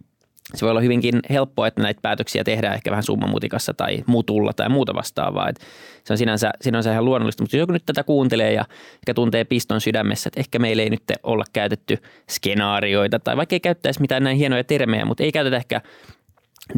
se 0.55 0.67
voi 0.67 0.71
olla 0.71 0.81
hyvinkin 0.81 1.21
helppoa, 1.31 1.67
että 1.67 1.83
näitä 1.83 2.01
päätöksiä 2.03 2.45
tehdään 2.45 2.75
ehkä 2.75 2.91
vähän 2.91 3.03
summamutikassa 3.03 3.75
tai 3.75 4.05
mutulla 4.07 4.53
tai 4.53 4.69
muuta 4.69 4.95
vastaavaa. 4.95 5.49
Että 5.49 5.65
se 6.05 6.13
on 6.13 6.19
sinänsä, 6.19 6.51
sinänsä 6.61 6.93
ihan 6.93 7.05
luonnollista, 7.05 7.43
mutta 7.43 7.57
jos 7.57 7.61
joku 7.61 7.73
nyt 7.73 7.87
tätä 7.87 8.05
kuuntelee 8.05 8.53
ja 8.53 8.65
ehkä 8.95 9.15
tuntee 9.15 9.45
piston 9.45 9.81
sydämessä, 9.81 10.29
että 10.29 10.41
ehkä 10.41 10.59
meillä 10.59 10.83
ei 10.83 10.91
nyt 10.91 11.03
olla 11.23 11.45
käytetty 11.53 11.99
skenaarioita 12.31 13.19
tai 13.19 13.37
vaikka 13.37 13.55
ei 13.55 13.61
käyttäisi 13.61 14.01
mitään 14.01 14.25
näin 14.25 14.37
hienoja 14.37 14.65
termejä, 14.65 15.05
mutta 15.05 15.23
ei 15.23 15.33
käytetä 15.33 15.57
ehkä 15.57 15.81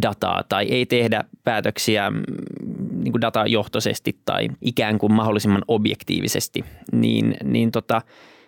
dataa 0.03 0.45
tai 0.49 0.67
ei 0.67 0.87
tehdä 0.87 1.25
päätöksiä 1.45 2.11
mm, 2.11 2.23
niin 3.03 3.13
kuin 3.13 3.23
datajohtoisesti 3.23 4.19
tai 4.25 4.49
ikään 4.61 4.99
kuin 4.99 5.13
mahdollisimman 5.13 5.63
objektiivisesti, 5.69 6.65
niin, 6.93 7.37
niin 7.45 7.73
tota, 7.73 8.03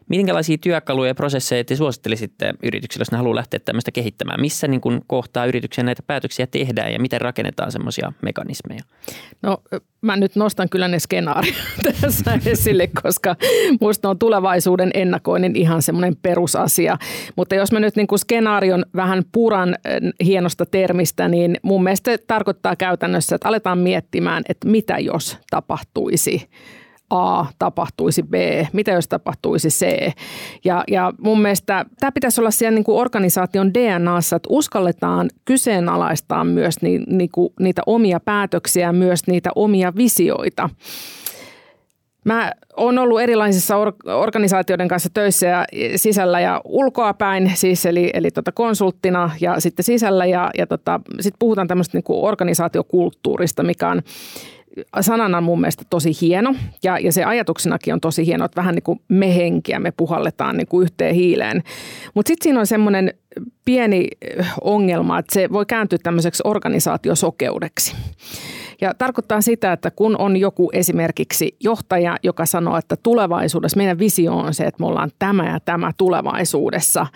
Minkälaisia 0.09 0.59
työkaluja 0.59 1.09
ja 1.09 1.15
prosesseja 1.15 1.65
te 1.65 1.77
suosittelisitte 1.77 2.55
yrityksille, 2.63 3.03
jos 3.03 3.11
ne 3.11 3.17
haluaa 3.17 3.37
lähteä 3.37 3.61
tämmöistä 3.65 3.91
kehittämään? 3.91 4.41
Missä 4.41 4.69
niin 4.69 4.81
kuin 4.81 5.01
kohtaa 5.07 5.47
yrityksen 5.47 5.87
näitä 5.87 6.03
päätöksiä 6.07 6.47
tehdään 6.47 6.93
ja 6.93 7.01
miten 7.01 7.21
rakennetaan 7.21 7.73
semmoisia 7.73 8.13
mekanismeja? 8.23 8.83
No 9.43 9.59
mä 10.01 10.17
nyt 10.17 10.37
nostan 10.37 10.69
kyllä 10.69 10.89
ne 10.89 10.99
skenaariot 10.99 11.57
tässä 12.01 12.39
esille, 12.47 12.91
koska 13.03 13.37
musta 13.81 14.11
on 14.11 14.19
tulevaisuuden 14.19 14.91
ennakoinnin 14.95 15.57
ihan 15.57 15.83
semmoinen 15.83 16.17
perusasia. 16.17 16.99
Mutta 17.37 17.55
jos 17.55 17.73
mä 17.73 17.81
nyt 17.81 17.97
niin 17.97 18.07
kuin 18.07 18.19
skenaarion 18.19 18.85
vähän 18.97 19.23
puran 19.33 19.77
hienosta 20.25 20.67
termistä, 20.67 21.29
niin 21.29 21.57
mun 21.63 21.83
mielestä 21.83 22.19
tarkoittaa 22.27 22.77
käytännössä, 22.77 23.37
että 23.37 23.49
aletaan 23.49 23.79
miettimään, 23.79 24.43
että 24.49 24.69
mitä 24.69 24.99
jos 24.99 25.39
tapahtuisi 25.51 26.49
A 27.11 27.45
tapahtuisi 27.59 28.23
B, 28.23 28.35
mitä 28.73 28.91
jos 28.91 29.09
tapahtuisi 29.09 29.69
C. 29.69 30.13
Ja, 30.65 30.85
ja 30.89 31.13
mun 31.19 31.43
mielestä 31.43 31.85
tämä 32.01 32.13
pitäisi 32.13 32.41
olla 32.41 32.51
siellä 32.51 32.75
niin 32.75 32.85
kuin 32.85 32.99
organisaation 33.01 33.75
DNAssa, 33.75 34.37
että 34.37 34.49
uskalletaan 34.51 35.31
kyseenalaistaa 35.45 36.45
myös 36.45 36.83
ni, 36.83 36.99
niin 36.99 37.31
kuin 37.33 37.53
niitä 37.61 37.83
omia 37.87 38.21
päätöksiä, 38.21 38.93
myös 38.93 39.27
niitä 39.27 39.51
omia 39.55 39.93
visioita. 39.97 40.71
Mä 42.25 42.53
oon 42.77 42.99
ollut 42.99 43.21
erilaisissa 43.21 43.77
or- 43.77 43.93
organisaatioiden 44.05 44.89
kanssa 44.89 45.09
töissä 45.15 45.47
ja 45.47 45.65
sisällä 45.97 46.41
ja 46.41 46.61
ulkoapäin, 46.65 47.53
siis 47.55 47.87
eli, 47.87 48.11
eli 48.15 48.31
tota 48.31 48.53
konsulttina 48.53 49.31
ja 49.41 49.61
sitten 49.61 49.85
sisällä 49.85 50.27
ja, 50.27 50.51
ja 50.59 50.67
tota, 50.67 51.01
sitten 51.21 51.39
puhutaan 51.39 51.69
tämmöistä 51.69 51.99
niin 51.99 52.05
organisaatiokulttuurista, 52.09 53.63
mikä 53.63 53.89
on 53.89 54.03
sanana 55.01 55.41
mun 55.41 55.61
mielestä 55.61 55.85
tosi 55.91 56.13
hieno 56.21 56.55
ja, 56.83 56.99
ja 56.99 57.13
se 57.13 57.25
ajatuksenakin 57.25 57.95
on 57.95 58.01
tosi 58.01 58.27
hieno, 58.27 58.45
että 58.45 58.57
vähän 58.57 58.75
niin 58.75 58.83
kuin 58.83 59.01
me 59.09 59.37
henkiä, 59.37 59.79
me 59.79 59.93
puhalletaan 59.97 60.57
niin 60.57 60.69
kuin 60.69 60.83
yhteen 60.83 61.15
hiileen. 61.15 61.63
Mutta 62.15 62.29
sitten 62.29 62.45
siinä 62.45 62.61
on 62.61 62.67
semmoinen 62.67 63.15
pieni 63.65 64.09
ongelma, 64.61 65.19
että 65.19 65.35
se 65.35 65.49
voi 65.53 65.67
kääntyä 65.67 65.99
tämmöiseksi 66.03 66.43
organisaatiosokeudeksi. 66.45 67.95
Ja 68.81 68.95
tarkoittaa 68.95 69.41
sitä, 69.41 69.73
että 69.73 69.91
kun 69.91 70.17
on 70.19 70.37
joku 70.37 70.71
esimerkiksi 70.73 71.57
johtaja, 71.61 72.17
joka 72.23 72.47
sanoo, 72.47 72.77
että 72.77 72.97
tulevaisuudessa 73.03 73.77
meidän 73.77 73.99
visio 73.99 74.37
on 74.37 74.55
se, 74.55 74.65
että 74.65 74.83
me 74.83 74.87
ollaan 74.87 75.11
tämä 75.19 75.51
ja 75.53 75.61
tämä 75.61 75.93
tulevaisuudessa. 75.97 77.07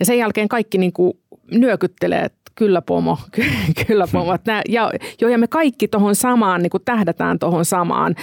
Ja 0.00 0.06
sen 0.06 0.18
jälkeen 0.18 0.48
kaikki 0.48 0.78
niin 0.78 0.92
kuin 0.92 1.12
nyökyttelee, 1.50 2.30
kyllä 2.58 2.82
pomo, 2.82 3.18
kyllä 3.86 4.06
pomo. 4.12 4.36
Nää, 4.46 4.62
ja, 4.68 4.90
jo, 5.20 5.28
ja 5.28 5.38
me 5.38 5.48
kaikki 5.48 5.88
tuohon 5.88 6.14
samaan, 6.14 6.62
niin 6.62 6.70
kuin 6.70 6.84
tähdätään 6.84 7.38
tuohon 7.38 7.64
samaan. 7.64 8.14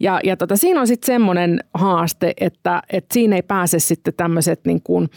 Ja, 0.00 0.20
ja 0.24 0.36
tota, 0.36 0.56
siinä 0.56 0.80
on 0.80 0.86
sitten 0.86 1.06
semmoinen 1.06 1.60
haaste, 1.74 2.32
että, 2.40 2.82
että 2.92 3.14
siinä 3.14 3.36
ei 3.36 3.42
pääse 3.42 3.78
sitten 3.78 4.14
tämmöiset 4.14 4.60
niin 4.64 4.82
kuin, 4.82 5.10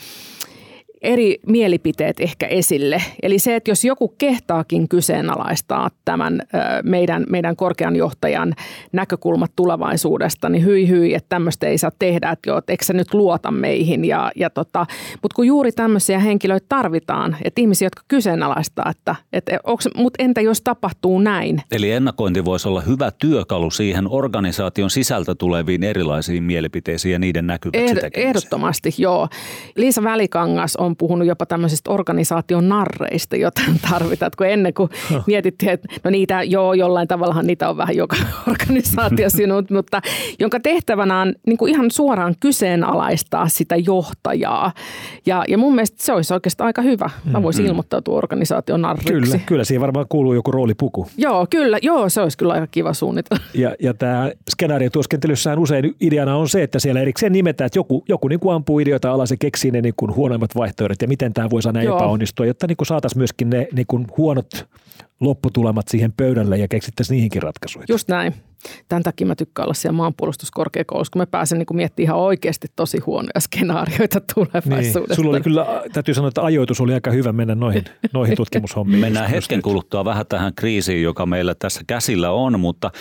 eri 1.05 1.39
mielipiteet 1.47 2.19
ehkä 2.19 2.47
esille. 2.47 3.01
Eli 3.23 3.39
se, 3.39 3.55
että 3.55 3.71
jos 3.71 3.85
joku 3.85 4.07
kehtaakin 4.07 4.89
kyseenalaistaa 4.89 5.89
tämän 6.05 6.41
meidän, 6.83 7.25
meidän 7.29 7.55
korkean 7.55 7.95
johtajan 7.95 8.53
näkökulmat 8.91 9.51
tulevaisuudesta, 9.55 10.49
niin 10.49 10.65
hyi 10.65 10.89
hyi, 10.89 11.13
että 11.13 11.29
tämmöistä 11.29 11.67
ei 11.67 11.77
saa 11.77 11.91
tehdä, 11.99 12.29
että 12.29 12.49
joo, 12.49 12.57
että 12.57 12.73
eikö 12.73 12.85
sä 12.85 12.93
nyt 12.93 13.13
luota 13.13 13.51
meihin. 13.51 14.05
Ja, 14.05 14.31
ja 14.35 14.49
tota, 14.49 14.85
mutta 15.21 15.35
kun 15.35 15.47
juuri 15.47 15.71
tämmöisiä 15.71 16.19
henkilöitä 16.19 16.65
tarvitaan, 16.69 17.37
että 17.43 17.61
ihmisiä, 17.61 17.85
jotka 17.85 18.01
kyseenalaistaa, 18.07 18.89
että, 18.89 19.15
että 19.33 19.59
mutta 19.97 20.23
entä 20.23 20.41
jos 20.41 20.61
tapahtuu 20.61 21.19
näin? 21.19 21.61
Eli 21.71 21.91
ennakointi 21.91 22.45
voisi 22.45 22.67
olla 22.67 22.81
hyvä 22.81 23.11
työkalu 23.11 23.71
siihen 23.71 24.07
organisaation 24.09 24.89
sisältä 24.89 25.35
tuleviin 25.35 25.83
erilaisiin 25.83 26.43
mielipiteisiin 26.43 27.13
ja 27.13 27.19
niiden 27.19 27.47
näkyväksi 27.47 27.99
Ehd, 27.99 28.11
Ehdottomasti, 28.13 28.93
joo. 28.97 29.27
Liisa 29.75 30.03
Välikangas 30.03 30.75
on 30.75 30.94
puhunut 30.95 31.27
jopa 31.27 31.45
tämmöisistä 31.45 31.91
organisaation 31.91 32.69
narreista, 32.69 33.35
joita 33.35 33.61
tarvitaan. 33.89 34.31
Kun 34.37 34.47
ennen 34.47 34.73
kuin 34.73 34.89
mietittiin, 35.27 35.71
että 35.71 35.87
no 36.03 36.11
niitä, 36.11 36.43
joo, 36.43 36.73
jollain 36.73 37.07
tavallahan 37.07 37.47
niitä 37.47 37.69
on 37.69 37.77
vähän 37.77 37.95
joka 37.95 38.15
organisaatiossa, 38.51 39.43
mutta 39.75 40.01
jonka 40.39 40.59
tehtävänä 40.59 41.21
on 41.21 41.33
niin 41.47 41.57
kuin 41.57 41.73
ihan 41.73 41.91
suoraan 41.91 42.35
kyseenalaistaa 42.39 43.47
sitä 43.47 43.75
johtajaa. 43.75 44.71
Ja, 45.25 45.43
ja 45.47 45.57
mun 45.57 45.75
mielestä 45.75 45.97
se 45.99 46.13
olisi 46.13 46.33
oikeastaan 46.33 46.65
aika 46.65 46.81
hyvä. 46.81 47.09
Mä 47.25 47.43
voisin 47.43 47.61
mm-hmm. 47.61 47.69
ilmoittautua 47.69 48.17
organisaation 48.17 48.81
narriksi. 48.81 49.13
Kyllä, 49.13 49.39
kyllä 49.45 49.63
siihen 49.63 49.81
varmaan 49.81 50.05
kuuluu 50.09 50.33
joku 50.33 50.51
roolipuku. 50.51 51.07
Joo, 51.17 51.47
kyllä. 51.49 51.79
Joo, 51.81 52.09
se 52.09 52.21
olisi 52.21 52.37
kyllä 52.37 52.53
aika 52.53 52.67
kiva 52.67 52.93
suunnitella. 52.93 53.43
Ja, 53.53 53.75
ja 53.79 53.93
tämä 53.93 54.31
skenaariotuoskentelyssään 54.49 55.59
usein 55.59 55.95
ideana 55.99 56.35
on 56.35 56.49
se, 56.49 56.63
että 56.63 56.79
siellä 56.79 57.01
erikseen 57.01 57.31
nimetään, 57.31 57.65
että 57.65 57.79
joku, 57.79 58.03
joku 58.09 58.27
niin 58.27 58.39
kuin 58.39 58.55
ampuu 58.55 58.79
ideoita 58.79 59.11
alas 59.11 59.31
ja 59.31 59.37
keksii 59.39 59.71
ne 59.71 59.81
niin 59.81 59.93
kuin 59.97 60.15
huonoimmat 60.15 60.55
vaihtoehdot 60.55 60.84
vaihtoehdot 60.85 61.01
ja 61.01 61.07
miten 61.07 61.33
tämä 61.33 61.49
voisi 61.49 61.69
aina 61.69 61.83
Joo. 61.83 61.97
epäonnistua, 61.97 62.45
jotta 62.45 62.67
niin 62.67 62.77
saataisiin 62.87 63.19
myöskin 63.19 63.49
ne 63.49 63.67
niin 63.73 63.87
kuin 63.87 64.07
huonot 64.17 64.67
lopputulemat 65.19 65.87
siihen 65.87 66.13
pöydälle 66.17 66.57
ja 66.57 66.67
keksittäisiin 66.67 67.15
niihinkin 67.15 67.41
ratkaisuja. 67.41 67.85
Just 67.89 68.07
näin. 68.07 68.33
Tämän 68.89 69.03
takia 69.03 69.27
mä 69.27 69.35
tykkään 69.35 69.65
olla 69.65 69.73
siellä 69.73 69.97
maanpuolustuskorkeakoulussa, 69.97 71.11
kun 71.11 71.21
mä 71.21 71.25
pääsen 71.25 71.57
niin 71.57 71.67
miettimään 71.73 72.05
ihan 72.05 72.17
oikeasti 72.17 72.67
tosi 72.75 72.97
huonoja 73.05 73.39
skenaarioita 73.39 74.21
tulevaisuudesta. 74.35 74.99
Niin. 74.99 75.15
Sulla 75.15 75.29
oli 75.29 75.41
kyllä, 75.41 75.83
täytyy 75.93 76.13
sanoa, 76.13 76.27
että 76.27 76.43
ajoitus 76.43 76.81
oli 76.81 76.93
aika 76.93 77.11
hyvä 77.11 77.33
mennä 77.33 77.55
noihin, 77.55 77.83
noihin 78.13 78.37
tutkimushommiin. 78.37 79.01
Mennään 79.01 79.29
hetken 79.29 79.61
kuluttua 79.61 80.05
vähän 80.05 80.25
tähän 80.25 80.53
kriisiin, 80.55 81.03
joka 81.03 81.25
meillä 81.25 81.55
tässä 81.55 81.81
käsillä 81.87 82.31
on, 82.31 82.59
mutta 82.59 82.91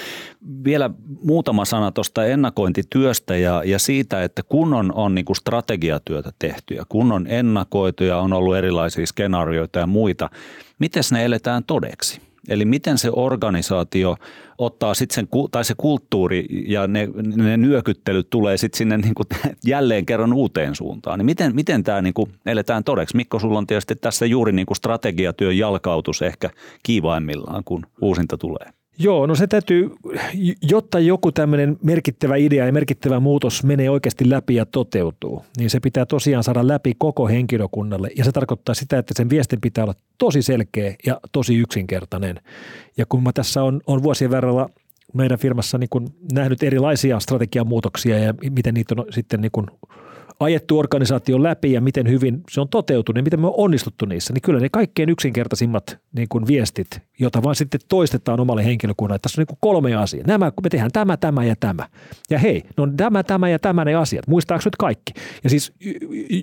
vielä 0.64 0.90
muutama 1.22 1.64
sana 1.64 1.92
tuosta 1.92 2.26
ennakointityöstä 2.26 3.36
ja, 3.36 3.62
ja 3.64 3.78
siitä, 3.78 4.22
että 4.22 4.42
kun 4.42 4.74
on, 4.74 4.92
on 4.94 5.14
niin 5.14 5.24
kuin 5.24 5.36
strategiatyötä 5.36 6.32
tehty 6.38 6.74
ja 6.74 6.84
kun 6.88 7.12
on 7.12 7.26
ennakoitu 7.26 8.04
ja 8.04 8.18
on 8.18 8.32
ollut 8.32 8.56
erilaisia 8.56 9.06
skenaarioita 9.06 9.78
ja 9.78 9.86
muita, 9.86 10.30
miten 10.78 11.02
ne 11.12 11.24
eletään 11.24 11.64
todeksi? 11.64 12.20
Eli 12.48 12.64
miten 12.64 12.98
se 12.98 13.10
organisaatio 13.12 14.16
ottaa 14.58 14.94
sitten 14.94 15.14
sen, 15.14 15.28
tai 15.50 15.64
se 15.64 15.74
kulttuuri 15.76 16.46
ja 16.68 16.86
ne, 16.86 17.08
ne 17.36 17.56
nyökyttelyt 17.56 18.30
tulee 18.30 18.56
sitten 18.56 18.78
sinne 18.78 18.96
niin 18.96 19.14
kuin 19.14 19.26
jälleen 19.66 20.06
kerran 20.06 20.32
uuteen 20.32 20.74
suuntaan. 20.74 21.18
Niin 21.18 21.26
miten, 21.26 21.54
miten 21.54 21.82
tämä 21.82 22.02
niin 22.02 22.14
kuin 22.14 22.32
eletään 22.46 22.84
todeksi? 22.84 23.16
Mikko, 23.16 23.38
sulla 23.38 23.58
on 23.58 23.66
tietysti 23.66 23.96
tässä 23.96 24.26
juuri 24.26 24.52
niin 24.52 24.66
kuin 24.66 24.76
strategiatyön 24.76 25.58
jalkautus 25.58 26.22
ehkä 26.22 26.50
kiivaimmillaan, 26.82 27.64
kun 27.64 27.86
uusinta 28.00 28.38
tulee. 28.38 28.72
Joo, 28.98 29.26
no 29.26 29.34
se 29.34 29.46
täytyy, 29.46 29.90
jotta 30.62 30.98
joku 30.98 31.32
tämmöinen 31.32 31.76
merkittävä 31.82 32.36
idea 32.36 32.66
ja 32.66 32.72
merkittävä 32.72 33.20
muutos 33.20 33.64
menee 33.64 33.90
oikeasti 33.90 34.30
läpi 34.30 34.54
ja 34.54 34.66
toteutuu, 34.66 35.44
niin 35.56 35.70
se 35.70 35.80
pitää 35.80 36.06
tosiaan 36.06 36.44
saada 36.44 36.68
läpi 36.68 36.92
koko 36.98 37.28
henkilökunnalle. 37.28 38.10
Ja 38.16 38.24
se 38.24 38.32
tarkoittaa 38.32 38.74
sitä, 38.74 38.98
että 38.98 39.14
sen 39.16 39.30
viestin 39.30 39.60
pitää 39.60 39.84
olla 39.84 39.94
tosi 40.18 40.42
selkeä 40.42 40.94
ja 41.06 41.20
tosi 41.32 41.56
yksinkertainen. 41.56 42.40
Ja 42.96 43.06
kun 43.08 43.22
mä 43.22 43.32
tässä 43.32 43.62
on, 43.62 43.80
on 43.86 44.02
vuosien 44.02 44.30
verralla 44.30 44.70
meidän 45.14 45.38
firmassa 45.38 45.78
niin 45.78 45.90
kun 45.90 46.14
nähnyt 46.32 46.62
erilaisia 46.62 47.20
strategiamuutoksia 47.20 48.18
ja 48.18 48.34
miten 48.50 48.74
niitä 48.74 48.94
on 48.98 49.06
sitten 49.10 49.40
niin 49.40 49.52
kun 49.52 49.66
ajettu 50.44 50.78
organisaation 50.78 51.42
läpi 51.42 51.72
ja 51.72 51.80
miten 51.80 52.08
hyvin 52.08 52.40
se 52.50 52.60
on 52.60 52.68
toteutunut 52.68 53.16
ja 53.16 53.22
miten 53.22 53.40
me 53.40 53.46
on 53.46 53.54
onnistuttu 53.56 54.06
niissä, 54.06 54.32
niin 54.32 54.42
kyllä 54.42 54.60
ne 54.60 54.68
kaikkein 54.68 55.08
yksinkertaisimmat 55.08 55.98
niin 56.16 56.28
kuin 56.28 56.46
viestit, 56.46 57.00
joita 57.18 57.42
vaan 57.42 57.54
sitten 57.54 57.80
toistetaan 57.88 58.40
omalle 58.40 58.64
henkilökunnalle. 58.64 59.18
Tässä 59.18 59.40
on 59.40 59.42
niin 59.42 59.46
kuin 59.46 59.58
kolme 59.60 59.94
asiaa. 59.94 60.26
Nämä, 60.26 60.52
me 60.62 60.68
tehdään 60.68 60.92
tämä, 60.92 61.16
tämä 61.16 61.44
ja 61.44 61.54
tämä. 61.60 61.88
Ja 62.30 62.38
hei, 62.38 62.62
no 62.76 62.88
tämä, 62.96 63.22
tämä 63.22 63.48
ja 63.48 63.58
tämä 63.58 63.84
ne 63.84 63.94
asiat. 63.94 64.26
Muistaako 64.26 64.62
nyt 64.64 64.76
kaikki? 64.76 65.12
Ja 65.44 65.50
siis 65.50 65.72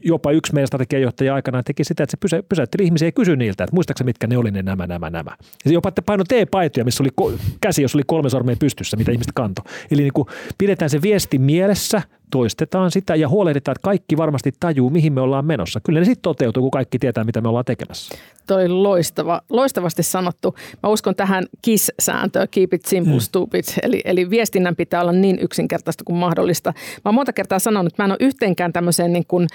jopa 0.03 0.31
yksi 0.31 0.53
meidän 0.53 0.67
strategiajohtaja 0.67 1.35
aikanaan 1.35 1.63
teki 1.63 1.83
sitä, 1.83 2.03
että 2.03 2.17
se 2.27 2.41
pysäytteli 2.49 2.83
ihmisiä 2.83 3.07
ja 3.07 3.11
kysyi 3.11 3.35
niiltä, 3.35 3.63
että 3.63 3.75
muistaakseni 3.75 4.05
mitkä 4.05 4.27
ne 4.27 4.37
oli 4.37 4.51
ne 4.51 4.61
nämä, 4.61 4.87
nämä, 4.87 5.09
nämä. 5.09 5.31
Ja 5.39 5.69
se 5.69 5.73
jopa 5.73 5.91
paino 6.05 6.23
T-paitoja, 6.23 6.85
missä 6.85 7.03
oli 7.03 7.37
käsi, 7.61 7.81
jos 7.81 7.95
oli 7.95 8.03
kolme 8.07 8.29
sormea 8.29 8.55
pystyssä, 8.59 8.97
mitä 8.97 9.11
ihmiset 9.11 9.33
kanto. 9.35 9.61
Eli 9.91 10.01
niin 10.01 10.13
kuin 10.13 10.27
pidetään 10.57 10.89
se 10.89 11.01
viesti 11.01 11.37
mielessä, 11.37 12.01
toistetaan 12.31 12.91
sitä 12.91 13.15
ja 13.15 13.29
huolehditaan, 13.29 13.73
että 13.73 13.83
kaikki 13.83 14.17
varmasti 14.17 14.51
tajuu, 14.59 14.89
mihin 14.89 15.13
me 15.13 15.21
ollaan 15.21 15.45
menossa. 15.45 15.79
Kyllä 15.79 15.99
ne 15.99 16.05
sitten 16.05 16.21
toteutuu, 16.21 16.63
kun 16.63 16.71
kaikki 16.71 16.99
tietää, 16.99 17.23
mitä 17.23 17.41
me 17.41 17.49
ollaan 17.49 17.65
tekemässä. 17.65 18.17
Toi 18.47 18.69
loistava, 18.69 19.41
loistavasti 19.49 20.03
sanottu. 20.03 20.55
Mä 20.83 20.89
uskon 20.89 21.15
tähän 21.15 21.45
KISS-sääntöön, 21.61 22.47
keep 22.51 22.73
it 22.73 22.85
simple, 22.85 23.13
mm. 23.13 23.19
stupid. 23.19 23.63
Eli, 23.83 24.01
eli 24.05 24.29
viestinnän 24.29 24.75
pitää 24.75 25.01
olla 25.01 25.11
niin 25.11 25.39
yksinkertaista 25.41 26.03
kuin 26.03 26.17
mahdollista. 26.17 26.73
Mä 26.95 27.01
oon 27.05 27.15
monta 27.15 27.33
kertaa 27.33 27.59
sanonut, 27.59 27.93
että 27.93 28.03
mä 28.03 28.05
en 28.05 28.11
ole 28.11 28.17
yhteenkään 28.19 28.73
tämmöiseen 28.73 29.13
niin 29.13 29.25
kuin 29.27 29.47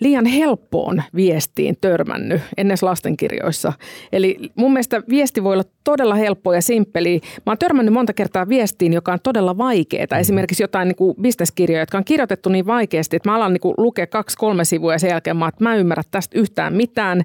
liian 0.00 0.26
helppoon 0.26 1.02
viestiin 1.14 1.76
törmännyt 1.80 2.40
ennen 2.56 2.78
lastenkirjoissa. 2.82 3.72
Eli 4.12 4.38
mun 4.54 4.72
mielestä 4.72 5.02
viesti 5.08 5.44
voi 5.44 5.52
olla 5.52 5.64
todella 5.84 6.14
helppo 6.14 6.52
ja 6.52 6.62
simppeli. 6.62 7.20
Mä 7.46 7.50
oon 7.50 7.58
törmännyt 7.58 7.94
monta 7.94 8.12
kertaa 8.12 8.48
viestiin, 8.48 8.92
joka 8.92 9.12
on 9.12 9.18
todella 9.22 9.58
vaikeaa. 9.58 10.06
Mm. 10.10 10.20
Esimerkiksi 10.20 10.62
jotain 10.62 10.88
niin 10.88 10.96
kuin 10.96 11.14
bisneskirjoja, 11.20 11.82
jotka 11.82 11.98
on 11.98 12.04
kirjoitettu 12.04 12.48
niin 12.48 12.66
vaikeasti, 12.66 13.16
että 13.16 13.28
mä 13.30 13.36
alan 13.36 13.52
niin 13.52 13.74
lukea 13.78 14.06
kaksi-kolme 14.06 14.64
sivua 14.64 14.92
ja 14.92 14.98
sen 14.98 15.10
jälkeen 15.10 15.36
mä, 15.36 15.48
että 15.48 15.64
mä 15.64 15.74
en 15.74 15.80
ymmärrä 15.80 16.02
tästä 16.10 16.38
yhtään 16.38 16.74
mitään. 16.74 17.24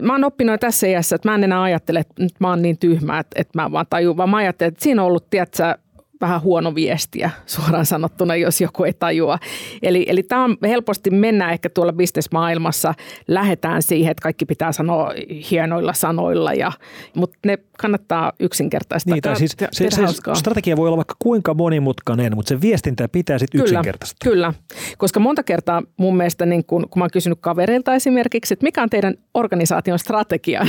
Mä 0.00 0.12
oon 0.12 0.24
oppinut 0.24 0.60
tässä 0.60 0.86
iässä, 0.86 1.16
että 1.16 1.28
mä 1.28 1.34
en 1.34 1.44
enää 1.44 1.62
ajattele, 1.62 1.98
että 2.00 2.24
mä 2.38 2.48
oon 2.48 2.62
niin 2.62 2.78
tyhmä, 2.78 3.18
että, 3.18 3.40
että 3.40 3.62
mä 3.62 3.72
vaan 3.72 3.86
tajun, 3.90 4.16
vaan 4.16 4.30
mä 4.30 4.36
ajattelen, 4.36 4.68
että 4.68 4.84
siinä 4.84 5.02
on 5.02 5.08
ollut, 5.08 5.30
tiedätkö, 5.30 5.78
vähän 6.22 6.42
huono 6.42 6.74
viestiä 6.74 7.30
suoraan 7.46 7.86
sanottuna, 7.86 8.36
jos 8.36 8.60
joku 8.60 8.84
ei 8.84 8.92
tajua. 8.92 9.38
Eli, 9.82 10.06
eli 10.08 10.22
tämä 10.22 10.44
on 10.44 10.56
helposti 10.62 11.10
mennä 11.10 11.52
ehkä 11.52 11.68
tuolla 11.68 11.92
bisnesmaailmassa, 11.92 12.94
lähetään 13.28 13.82
siihen, 13.82 14.10
että 14.10 14.22
kaikki 14.22 14.46
pitää 14.46 14.72
sanoa 14.72 15.12
hienoilla 15.50 15.92
sanoilla, 15.92 16.52
ja, 16.52 16.72
mutta 17.14 17.38
ne 17.46 17.58
kannattaa 17.78 18.32
yksinkertaistaa. 18.40 19.14
Niin, 19.14 19.36
siis 19.36 19.56
se, 19.72 19.90
se, 19.90 20.02
strategia 20.34 20.76
voi 20.76 20.88
olla 20.88 20.96
vaikka 20.96 21.16
kuinka 21.18 21.54
monimutkainen, 21.54 22.34
mutta 22.34 22.48
se 22.48 22.60
viestintä 22.60 23.08
pitää 23.08 23.38
sitten 23.38 23.60
yksinkertaistaa. 23.60 24.30
Kyllä, 24.30 24.52
koska 24.98 25.20
monta 25.20 25.42
kertaa 25.42 25.82
mun 25.96 26.16
mielestä, 26.16 26.46
niin 26.46 26.64
kun, 26.64 26.88
kun 26.90 27.00
mä 27.00 27.04
oon 27.04 27.10
kysynyt 27.10 27.38
kavereilta 27.40 27.94
esimerkiksi, 27.94 28.54
että 28.54 28.64
mikä 28.64 28.82
on 28.82 28.90
teidän 28.90 29.14
organisaation 29.34 29.98
strategia, 29.98 30.66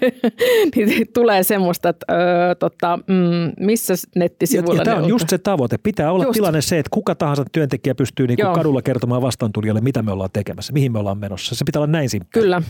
niin 0.76 1.08
tulee 1.14 1.42
semmoista, 1.42 1.88
että 1.88 2.06
öö, 2.12 2.54
tota, 2.54 2.98
mm, 3.06 3.64
missä 3.66 3.94
nettisivuilla 4.16 4.84
tämä 4.90 5.02
on 5.02 5.08
just 5.08 5.28
se 5.28 5.38
tavoite. 5.38 5.78
Pitää 5.78 6.12
olla 6.12 6.24
just. 6.24 6.34
tilanne 6.34 6.62
se, 6.62 6.78
että 6.78 6.90
kuka 6.90 7.14
tahansa 7.14 7.44
työntekijä 7.52 7.94
pystyy 7.94 8.26
niin 8.26 8.36
kuin 8.36 8.54
kadulla 8.54 8.82
kertomaan 8.82 9.22
vastaantulijalle, 9.22 9.80
mitä 9.80 10.02
me 10.02 10.12
ollaan 10.12 10.30
tekemässä, 10.32 10.72
mihin 10.72 10.92
me 10.92 10.98
ollaan 10.98 11.18
menossa. 11.18 11.54
Se 11.54 11.64
pitää 11.64 11.80
olla 11.80 11.92
näin 11.92 12.10
simppeli. 12.10 12.42
Kyllä, 12.42 12.62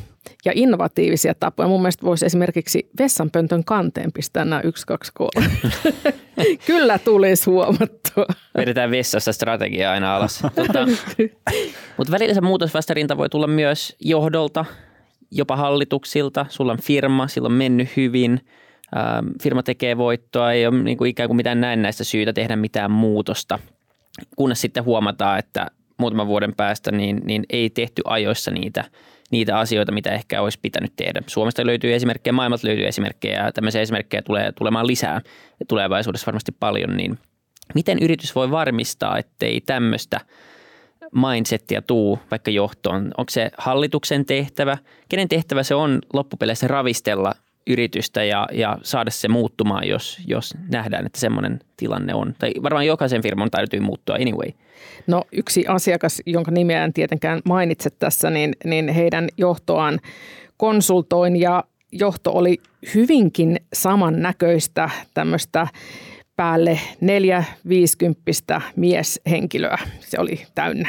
ja 0.44 0.52
innovatiivisia 0.54 1.34
tapoja. 1.34 1.68
Mun 1.68 1.82
mielestä 1.82 2.06
voisi 2.06 2.26
esimerkiksi 2.26 2.90
vessanpöntön 2.98 3.64
kanteen 3.64 4.12
pistää 4.12 4.44
nämä 4.44 4.60
yksi, 4.60 4.86
kaksi, 4.86 5.12
kolme. 5.14 5.50
Kyllä 6.66 6.98
tulisi 6.98 7.50
huomattua. 7.50 8.26
Vedetään 8.56 8.90
vessassa 8.90 9.32
strategiaa 9.32 9.92
aina 9.92 10.16
alas. 10.16 10.42
Tota, 10.54 10.86
mutta 11.96 12.12
välillä 12.12 12.34
se 12.34 12.40
muutosvastarinta 12.40 13.16
voi 13.16 13.28
tulla 13.28 13.46
myös 13.46 13.96
johdolta, 14.00 14.64
jopa 15.30 15.56
hallituksilta. 15.56 16.46
Sulla 16.48 16.72
on 16.72 16.78
firma, 16.82 17.28
sillä 17.28 17.46
on 17.46 17.52
mennyt 17.52 17.96
hyvin, 17.96 18.40
firma 19.42 19.62
tekee 19.62 19.96
voittoa, 19.96 20.52
ei 20.52 20.66
ole 20.66 20.82
niin 20.82 20.96
kuin 20.98 21.10
ikään 21.10 21.28
kuin 21.28 21.36
mitään 21.36 21.60
näin 21.60 21.82
näistä 21.82 22.04
syytä 22.04 22.32
tehdä 22.32 22.56
mitään 22.56 22.90
muutosta. 22.90 23.58
Kunnes 24.36 24.60
sitten 24.60 24.84
huomataan, 24.84 25.38
että 25.38 25.66
muutaman 25.98 26.26
vuoden 26.26 26.54
päästä 26.54 26.92
niin, 26.92 27.20
niin 27.24 27.44
ei 27.50 27.70
tehty 27.70 28.02
ajoissa 28.04 28.50
niitä, 28.50 28.84
niitä 29.30 29.58
asioita, 29.58 29.92
mitä 29.92 30.10
ehkä 30.10 30.42
olisi 30.42 30.58
pitänyt 30.62 30.92
tehdä. 30.96 31.22
Suomesta 31.26 31.66
löytyy 31.66 31.94
esimerkkejä, 31.94 32.32
maailmalta 32.32 32.66
löytyy 32.66 32.86
esimerkkejä 32.86 33.44
ja 33.44 33.52
tämmöisiä 33.52 33.80
esimerkkejä 33.80 34.22
tulee 34.22 34.52
tulemaan 34.52 34.86
lisää 34.86 35.20
tulevaisuudessa 35.68 36.26
varmasti 36.26 36.52
paljon. 36.60 36.96
Niin 36.96 37.18
miten 37.74 37.98
yritys 37.98 38.34
voi 38.34 38.50
varmistaa, 38.50 39.18
ettei 39.18 39.60
tämmöistä– 39.60 40.20
mindsettiä 41.12 41.82
tuu 41.82 42.18
vaikka 42.30 42.50
johtoon? 42.50 43.10
Onko 43.16 43.30
se 43.30 43.50
hallituksen 43.58 44.26
tehtävä? 44.26 44.78
Kenen 45.08 45.28
tehtävä 45.28 45.62
se 45.62 45.74
on 45.74 45.98
loppupeleissä 46.12 46.68
ravistella 46.68 47.34
yritystä 47.66 48.24
ja, 48.24 48.48
ja 48.52 48.78
saada 48.82 49.10
se 49.10 49.28
muuttumaan, 49.28 49.88
jos, 49.88 50.18
jos 50.26 50.54
nähdään, 50.68 51.06
että 51.06 51.20
semmoinen 51.20 51.60
tilanne 51.76 52.14
on? 52.14 52.34
Tai 52.38 52.52
varmaan 52.62 52.86
jokaisen 52.86 53.22
firman 53.22 53.50
täytyy 53.50 53.80
muuttua 53.80 54.14
anyway. 54.14 54.50
No 55.06 55.22
yksi 55.32 55.66
asiakas, 55.66 56.22
jonka 56.26 56.50
nimeä 56.50 56.84
en 56.84 56.92
tietenkään 56.92 57.40
mainitse 57.44 57.90
tässä, 57.90 58.30
niin, 58.30 58.52
niin 58.64 58.88
heidän 58.88 59.28
johtoaan 59.38 60.00
konsultoin 60.56 61.36
ja 61.36 61.64
johto 61.92 62.32
oli 62.32 62.58
hyvinkin 62.94 63.56
samannäköistä 63.72 64.90
tämmöistä 65.14 65.66
päälle 66.36 66.80
neljä 67.00 67.44
viisikymppistä 67.68 68.60
mieshenkilöä. 68.76 69.78
Se 70.00 70.20
oli 70.20 70.46
täynnä. 70.54 70.88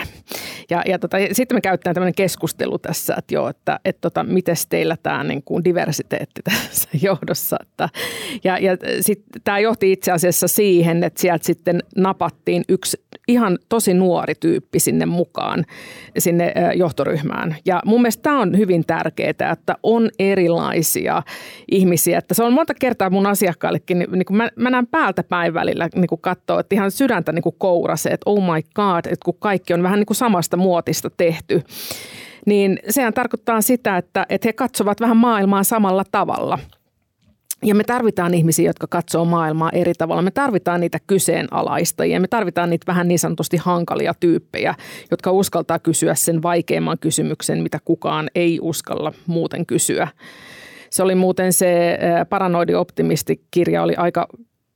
Ja, 0.69 0.81
ja 0.85 0.99
tota, 0.99 1.17
sitten 1.31 1.57
me 1.57 1.61
käytetään 1.61 1.93
tämmöinen 1.93 2.15
keskustelu 2.15 2.79
tässä, 2.79 3.15
että 3.17 3.33
joo, 3.33 3.49
että 3.49 3.79
et 3.85 3.97
tota, 4.01 4.23
miten 4.23 4.55
teillä 4.69 4.97
tämä 5.03 5.23
niin 5.23 5.43
kuin 5.43 5.63
diversiteetti 5.63 6.41
tässä 6.49 6.89
johdossa. 7.01 7.57
Että, 7.61 7.89
ja 8.43 8.57
ja 8.57 8.77
sitten 9.01 9.41
tämä 9.43 9.59
johti 9.59 9.91
itse 9.91 10.11
asiassa 10.11 10.47
siihen, 10.47 11.03
että 11.03 11.21
sieltä 11.21 11.45
sitten 11.45 11.79
napattiin 11.95 12.63
yksi 12.69 12.97
ihan 13.27 13.59
tosi 13.69 13.93
nuori 13.93 14.33
tyyppi 14.35 14.79
sinne 14.79 15.05
mukaan, 15.05 15.65
sinne 16.17 16.53
johtoryhmään. 16.75 17.55
Ja 17.65 17.81
mun 17.85 18.01
mielestä 18.01 18.21
tämä 18.21 18.39
on 18.39 18.57
hyvin 18.57 18.85
tärkeää, 18.87 19.51
että 19.51 19.75
on 19.83 20.09
erilaisia 20.19 21.23
ihmisiä. 21.71 22.17
Että 22.17 22.33
se 22.33 22.43
on 22.43 22.53
monta 22.53 22.73
kertaa 22.73 23.09
mun 23.09 23.25
asiakkaillekin, 23.25 23.99
niin, 23.99 24.11
niin 24.11 24.25
kun 24.25 24.37
mä, 24.37 24.49
mä 24.55 24.69
näen 24.69 24.87
päältä 24.87 25.23
päin 25.23 25.53
välillä 25.53 25.89
niin 25.95 26.07
kun 26.07 26.21
katsoo, 26.21 26.59
että 26.59 26.75
ihan 26.75 26.91
sydäntä 26.91 27.31
niin 27.31 27.43
kourasee, 27.57 28.13
että 28.13 28.29
oh 28.29 28.43
my 28.43 28.61
god, 28.75 29.05
että 29.05 29.25
kun 29.25 29.37
kaikki 29.39 29.73
on 29.73 29.83
vähän 29.83 29.99
niin 29.99 30.05
kuin 30.05 30.17
samasta 30.17 30.56
muotista 30.57 31.09
tehty 31.09 31.63
niin 32.45 32.79
sehän 32.89 33.13
tarkoittaa 33.13 33.61
sitä, 33.61 33.97
että, 33.97 34.25
että 34.29 34.47
he 34.47 34.53
katsovat 34.53 35.01
vähän 35.01 35.17
maailmaa 35.17 35.63
samalla 35.63 36.03
tavalla– 36.11 36.59
ja 37.63 37.75
me 37.75 37.83
tarvitaan 37.83 38.33
ihmisiä, 38.33 38.69
jotka 38.69 38.87
katsoo 38.87 39.25
maailmaa 39.25 39.69
eri 39.73 39.93
tavalla. 39.93 40.21
Me 40.21 40.31
tarvitaan 40.31 40.81
niitä 40.81 40.99
kyseenalaistajia. 41.07 42.19
Me 42.19 42.27
tarvitaan 42.27 42.69
niitä 42.69 42.87
vähän 42.87 43.07
niin 43.07 43.19
sanotusti 43.19 43.57
hankalia 43.57 44.13
tyyppejä, 44.19 44.75
jotka 45.11 45.31
uskaltaa 45.31 45.79
kysyä 45.79 46.15
sen 46.15 46.43
vaikeimman 46.43 46.99
kysymyksen, 46.99 47.63
mitä 47.63 47.79
kukaan 47.85 48.29
ei 48.35 48.59
uskalla 48.61 49.13
muuten 49.27 49.65
kysyä. 49.65 50.07
Se 50.89 51.03
oli 51.03 51.15
muuten 51.15 51.53
se 51.53 51.99
Paranoidi 52.29 52.73
optimisti-kirja 52.73 53.83
oli 53.83 53.95
aika 53.95 54.27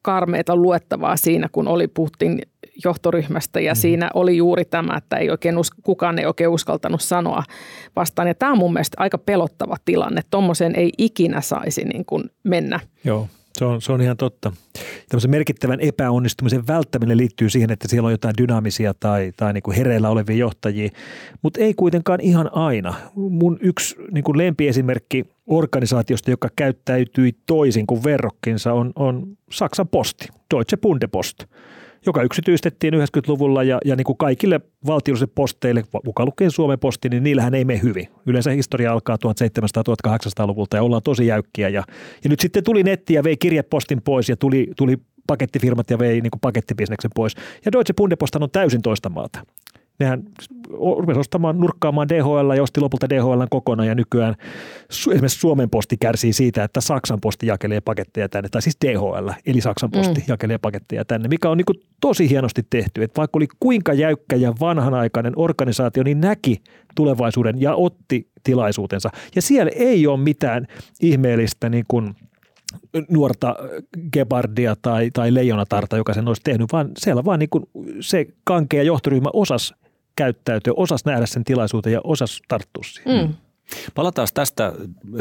karmeita 0.01 0.55
luettavaa 0.55 1.17
siinä, 1.17 1.49
kun 1.51 1.67
oli 1.67 1.87
Putin 1.87 2.41
johtoryhmästä 2.83 3.59
ja 3.59 3.73
mm. 3.73 3.75
siinä 3.75 4.09
oli 4.13 4.37
juuri 4.37 4.65
tämä, 4.65 4.97
että 4.97 5.17
ei 5.17 5.29
oikein 5.29 5.57
us, 5.57 5.71
kukaan 5.71 6.19
ei 6.19 6.25
oikein 6.25 6.49
uskaltanut 6.49 7.01
sanoa 7.01 7.43
vastaan. 7.95 8.27
Ja 8.27 8.35
tämä 8.35 8.51
on 8.51 8.57
mun 8.57 8.73
mielestä 8.73 8.95
aika 8.99 9.17
pelottava 9.17 9.75
tilanne. 9.85 10.21
Tuommoiseen 10.31 10.75
ei 10.75 10.91
ikinä 10.97 11.41
saisi 11.41 11.83
niin 11.83 12.05
kuin 12.05 12.23
mennä. 12.43 12.79
Joo. 13.03 13.27
Se 13.57 13.65
on, 13.65 13.81
se 13.81 13.91
on 13.91 14.01
ihan 14.01 14.17
totta. 14.17 14.51
Tämmöisen 15.09 15.31
merkittävän 15.31 15.79
epäonnistumisen 15.79 16.67
välttäminen 16.67 17.17
liittyy 17.17 17.49
siihen, 17.49 17.71
että 17.71 17.87
siellä 17.87 18.07
on 18.07 18.11
jotain 18.11 18.35
dynaamisia 18.37 18.93
tai, 18.93 19.31
tai 19.37 19.53
niin 19.53 19.63
kuin 19.63 19.77
hereillä 19.77 20.09
olevia 20.09 20.35
johtajia, 20.35 20.89
mutta 21.41 21.59
ei 21.59 21.73
kuitenkaan 21.73 22.19
ihan 22.21 22.49
aina. 22.53 22.93
Mun 23.15 23.57
yksi 23.61 23.95
niin 24.11 24.23
kuin 24.23 24.37
lempiesimerkki 24.37 25.25
organisaatiosta, 25.47 26.31
joka 26.31 26.49
käyttäytyi 26.55 27.31
toisin 27.45 27.87
kuin 27.87 28.03
verrokkinsa, 28.03 28.73
on, 28.73 28.91
on 28.95 29.37
Saksan 29.51 29.87
posti, 29.87 30.27
Deutsche 30.53 30.77
Bundepost 30.77 31.43
joka 32.05 32.23
yksityistettiin 32.23 32.93
90-luvulla 32.93 33.63
ja, 33.63 33.77
ja 33.85 33.95
niin 33.95 34.05
kuin 34.05 34.17
kaikille 34.17 34.61
valtiollisille 34.87 35.31
posteille, 35.35 35.83
mukaan 36.05 36.27
lukien 36.27 36.51
Suomen 36.51 36.79
posti, 36.79 37.09
niin 37.09 37.23
niillähän 37.23 37.53
ei 37.53 37.65
mene 37.65 37.81
hyvin. 37.83 38.07
Yleensä 38.25 38.51
historia 38.51 38.91
alkaa 38.91 39.15
1700-1800-luvulta 39.15 40.77
ja 40.77 40.83
ollaan 40.83 41.03
tosi 41.03 41.27
jäykkiä. 41.27 41.69
Ja, 41.69 41.83
ja 42.23 42.29
nyt 42.29 42.39
sitten 42.39 42.63
tuli 42.63 42.83
netti 42.83 43.13
ja 43.13 43.23
vei 43.23 43.37
kirjepostin 43.37 44.01
pois 44.01 44.29
ja 44.29 44.37
tuli, 44.37 44.67
tuli 44.77 44.97
pakettifirmat 45.27 45.89
ja 45.89 45.99
vei 45.99 46.21
niin 46.21 46.31
kuin 46.31 46.41
pakettibisneksen 46.41 47.11
pois. 47.15 47.35
Ja 47.65 47.71
Deutsche 47.71 47.93
Bundepost 47.93 48.35
on 48.35 48.49
täysin 48.51 48.81
toista 48.81 49.09
maata 49.09 49.39
nehän 50.01 50.23
rupesi 50.97 51.19
ostamaan, 51.19 51.59
nurkkaamaan 51.59 52.09
DHL 52.09 52.51
ja 52.55 52.63
osti 52.63 52.81
lopulta 52.81 53.09
DHL 53.09 53.43
kokonaan 53.49 53.87
ja 53.87 53.95
nykyään 53.95 54.35
esimerkiksi 54.89 55.39
Suomen 55.39 55.69
posti 55.69 55.97
kärsii 55.97 56.33
siitä, 56.33 56.63
että 56.63 56.81
Saksan 56.81 57.21
posti 57.21 57.47
jakelee 57.47 57.81
paketteja 57.81 58.29
tänne, 58.29 58.49
tai 58.49 58.61
siis 58.61 58.77
DHL, 58.85 59.29
eli 59.45 59.61
Saksan 59.61 59.91
posti 59.91 60.19
mm. 60.19 60.25
jakelee 60.27 60.57
paketteja 60.57 61.05
tänne, 61.05 61.27
mikä 61.27 61.49
on 61.49 61.57
niin 61.57 61.81
tosi 62.01 62.29
hienosti 62.29 62.63
tehty, 62.69 63.03
että 63.03 63.17
vaikka 63.17 63.37
oli 63.37 63.47
kuinka 63.59 63.93
jäykkä 63.93 64.35
ja 64.35 64.53
vanhanaikainen 64.59 65.33
organisaatio, 65.35 66.03
niin 66.03 66.21
näki 66.21 66.61
tulevaisuuden 66.95 67.61
ja 67.61 67.75
otti 67.75 68.27
tilaisuutensa. 68.43 69.09
Ja 69.35 69.41
siellä 69.41 69.71
ei 69.75 70.07
ole 70.07 70.19
mitään 70.19 70.67
ihmeellistä 71.01 71.69
niin 71.69 71.85
kuin 71.87 72.15
nuorta 73.09 73.55
Gebardia 74.13 74.75
tai, 74.81 75.11
tai 75.13 75.33
Leijonatarta, 75.33 75.97
joka 75.97 76.13
sen 76.13 76.27
olisi 76.27 76.41
tehnyt, 76.43 76.73
vaan 76.73 76.91
siellä 76.97 77.25
vaan 77.25 77.39
niin 77.39 77.49
kuin 77.49 77.63
se 77.99 78.25
kankea 78.43 78.83
johtoryhmä 78.83 79.29
osas 79.33 79.73
käyttäytyä, 80.15 80.73
osas 80.75 81.05
nähdä 81.05 81.25
sen 81.25 81.43
tilaisuuden 81.43 81.93
ja 81.93 82.01
osas 82.03 82.41
tarttua 82.47 82.83
siihen. 82.83 83.27
Mm. 83.27 83.33
Palataan 83.95 84.27
tästä 84.33 84.73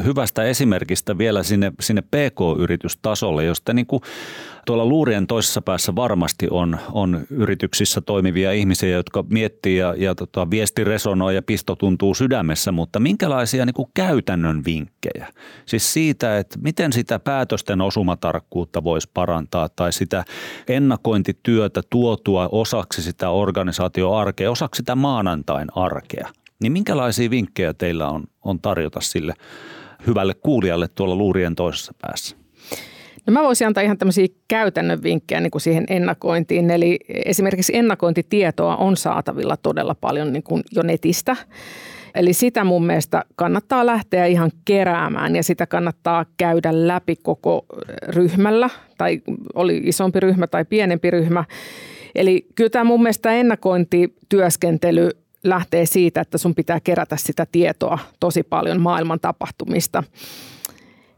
hyvästä 0.04 0.44
esimerkistä 0.44 1.18
vielä 1.18 1.42
sinne, 1.42 1.72
sinne 1.80 2.02
PK-yritystasolle, 2.02 3.44
josta 3.44 3.72
niin 3.72 3.86
kuin 3.86 4.02
tuolla 4.66 4.86
luurien 4.86 5.26
toisessa 5.26 5.62
päässä 5.62 5.96
varmasti 5.96 6.48
on, 6.50 6.78
on 6.92 7.20
yrityksissä 7.30 8.00
toimivia 8.00 8.52
ihmisiä, 8.52 8.88
jotka 8.88 9.24
miettii 9.28 9.76
ja, 9.76 9.94
ja 9.96 10.14
tota, 10.14 10.50
viesti 10.50 10.84
resonoi 10.84 11.34
ja 11.34 11.42
pisto 11.42 11.76
tuntuu 11.76 12.14
sydämessä, 12.14 12.72
mutta 12.72 13.00
minkälaisia 13.00 13.66
niin 13.66 13.74
kuin 13.74 13.90
käytännön 13.94 14.64
vinkkejä? 14.64 15.26
Siis 15.66 15.92
siitä, 15.92 16.38
että 16.38 16.58
miten 16.62 16.92
sitä 16.92 17.18
päätösten 17.18 17.80
osumatarkkuutta 17.80 18.84
voisi 18.84 19.10
parantaa 19.14 19.68
tai 19.68 19.92
sitä 19.92 20.24
ennakointityötä 20.68 21.82
tuotua 21.90 22.48
osaksi 22.52 23.02
sitä 23.02 23.30
organisaatioarkea, 23.30 24.50
osaksi 24.50 24.78
sitä 24.78 24.94
maanantain 24.94 25.68
arkea– 25.74 26.28
niin 26.60 26.72
minkälaisia 26.72 27.30
vinkkejä 27.30 27.74
teillä 27.74 28.08
on, 28.08 28.24
on 28.44 28.60
tarjota 28.60 29.00
sille 29.00 29.34
hyvälle 30.06 30.34
kuulijalle 30.34 30.88
tuolla 30.94 31.16
luurien 31.16 31.56
toisessa 31.56 31.94
päässä? 32.00 32.36
No 33.26 33.32
mä 33.32 33.42
voisin 33.42 33.66
antaa 33.66 33.82
ihan 33.82 33.98
tämmöisiä 33.98 34.26
käytännön 34.48 35.02
vinkkejä 35.02 35.40
niin 35.40 35.50
kuin 35.50 35.62
siihen 35.62 35.84
ennakointiin. 35.88 36.70
Eli 36.70 36.98
esimerkiksi 37.24 37.76
ennakointitietoa 37.76 38.76
on 38.76 38.96
saatavilla 38.96 39.56
todella 39.56 39.94
paljon 39.94 40.32
niin 40.32 40.42
kuin 40.42 40.62
jo 40.72 40.82
netistä. 40.82 41.36
Eli 42.14 42.32
sitä 42.32 42.64
mun 42.64 42.86
mielestä 42.86 43.24
kannattaa 43.36 43.86
lähteä 43.86 44.26
ihan 44.26 44.50
keräämään 44.64 45.36
ja 45.36 45.42
sitä 45.42 45.66
kannattaa 45.66 46.26
käydä 46.36 46.88
läpi 46.88 47.16
koko 47.16 47.66
ryhmällä, 48.08 48.70
tai 48.98 49.22
oli 49.54 49.80
isompi 49.84 50.20
ryhmä 50.20 50.46
tai 50.46 50.64
pienempi 50.64 51.10
ryhmä. 51.10 51.44
Eli 52.14 52.46
kyllä 52.54 52.70
tämä 52.70 52.84
mun 52.84 53.02
mielestä 53.02 53.32
ennakointityöskentely 53.32 55.10
lähtee 55.44 55.86
siitä, 55.86 56.20
että 56.20 56.38
sun 56.38 56.54
pitää 56.54 56.80
kerätä 56.80 57.16
sitä 57.16 57.46
tietoa 57.52 57.98
tosi 58.20 58.42
paljon 58.42 58.80
maailman 58.80 59.20
tapahtumista. 59.20 60.02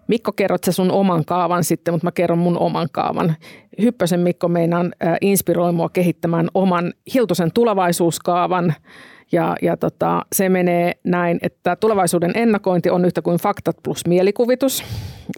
Mikko, 0.09 0.33
kerrot 0.33 0.65
sä 0.65 0.73
sun 0.73 0.91
oman 0.91 1.25
kaavan 1.25 1.65
sitten, 1.65 1.95
mutta 1.95 2.07
mä 2.07 2.13
kerron 2.13 2.39
mun 2.39 2.59
oman 2.59 2.89
kaavan. 2.93 3.35
Hyppösen 3.83 4.21
Mikko 4.21 4.49
meinaan 4.49 4.93
inspiroi 5.21 5.73
mua 5.73 5.89
kehittämään 5.89 6.49
oman 6.55 6.93
Hiltusen 7.15 7.53
tulevaisuuskaavan. 7.53 8.75
Ja, 9.33 9.57
ja 9.63 9.77
tota, 9.77 10.27
se 10.33 10.49
menee 10.49 10.93
näin, 11.05 11.39
että 11.43 11.77
tulevaisuuden 11.77 12.31
ennakointi 12.35 12.91
on 12.91 13.05
yhtä 13.05 13.23
kuin 13.23 13.39
faktat 13.39 13.77
plus 13.83 14.07
mielikuvitus. 14.07 14.85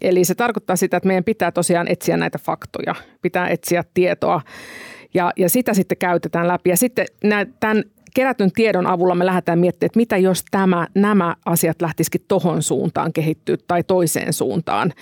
Eli 0.03 0.25
se 0.25 0.35
tarkoittaa 0.35 0.77
sitä, 0.77 0.97
että 0.97 1.07
meidän 1.07 1.25
pitää 1.25 1.53
tosiaan 1.53 1.89
etsiä 1.89 2.17
näitä 2.17 2.39
faktoja, 2.39 2.95
pitää 3.23 3.49
etsiä 3.49 3.85
tietoa 3.95 4.41
ja, 5.15 5.33
ja 5.37 5.49
sitä 5.49 5.75
sitten 5.75 5.99
käytetään 5.99 6.49
läpi. 6.49 6.71
Ja 6.71 6.77
sitten 6.77 7.07
tämän 7.61 7.85
kerätyn 8.15 8.53
tiedon 8.53 8.87
avulla 8.87 9.15
me 9.15 9.27
lähdetään 9.27 9.59
miettimään, 9.59 9.87
että 9.87 9.99
mitä 9.99 10.17
jos 10.17 10.45
tämä, 10.51 10.87
nämä 10.95 11.37
asiat 11.47 11.83
lähtisikin 11.83 12.25
tohon 12.29 12.63
suuntaan 12.63 13.13
kehittyä 13.13 13.57
tai 13.69 13.83
toiseen 13.83 14.33
suuntaan. 14.33 14.93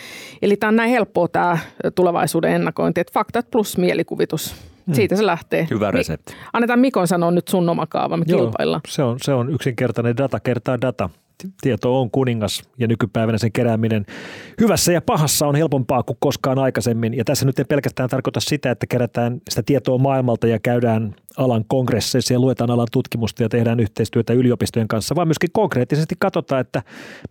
Eli 0.42 0.57
tämä 0.57 0.68
on 0.68 0.77
näin 0.77 0.90
helppoa 0.90 1.29
tämä 1.29 1.59
tulevaisuuden 1.94 2.53
ennakointi, 2.53 3.01
että 3.01 3.12
faktat 3.12 3.51
plus 3.51 3.79
mielikuvitus. 3.79 4.55
Hmm. 4.87 4.94
Siitä 4.94 5.16
se 5.16 5.27
lähtee. 5.27 5.66
Hyvä 5.70 5.90
resepti. 5.90 6.35
Annetaan 6.53 6.79
Mikon 6.79 7.07
sanoa 7.07 7.31
nyt 7.31 7.48
sun 7.48 7.68
oma 7.68 7.87
kaava, 7.87 8.16
me 8.16 8.25
Joo, 8.29 8.40
kilpaillaan. 8.40 8.81
Se 8.88 9.03
on, 9.03 9.16
se 9.22 9.33
on 9.33 9.55
yksinkertainen 9.55 10.16
data 10.16 10.40
kertaa 10.40 10.81
data 10.81 11.11
tieto 11.61 12.01
on 12.01 12.11
kuningas 12.11 12.63
ja 12.79 12.87
nykypäivänä 12.87 13.39
sen 13.39 13.53
kerääminen 13.53 14.07
hyvässä 14.61 14.93
ja 14.93 15.03
pahassa 15.03 15.47
on 15.47 15.55
helpompaa 15.55 16.03
kuin 16.03 16.17
koskaan 16.21 16.59
aikaisemmin. 16.59 17.15
Ja 17.15 17.25
tässä 17.25 17.47
nyt 17.47 17.59
ei 17.59 17.65
pelkästään 17.65 18.09
tarkoita 18.09 18.41
sitä, 18.41 18.71
että 18.71 18.87
kerätään 18.87 19.41
sitä 19.49 19.63
tietoa 19.63 19.99
maailmalta 19.99 20.47
ja 20.47 20.59
käydään 20.59 21.15
alan 21.37 21.65
kongresseissa 21.69 22.35
ja 22.35 22.41
luetaan 22.41 22.71
alan 22.71 22.87
tutkimusta 22.93 23.43
ja 23.43 23.49
tehdään 23.49 23.81
yhteistyötä 23.81 24.33
yliopistojen 24.33 24.89
kanssa, 24.89 25.15
vaan 25.15 25.29
myöskin 25.29 25.51
konkreettisesti 25.53 26.15
katsotaan, 26.19 26.61
että 26.61 26.83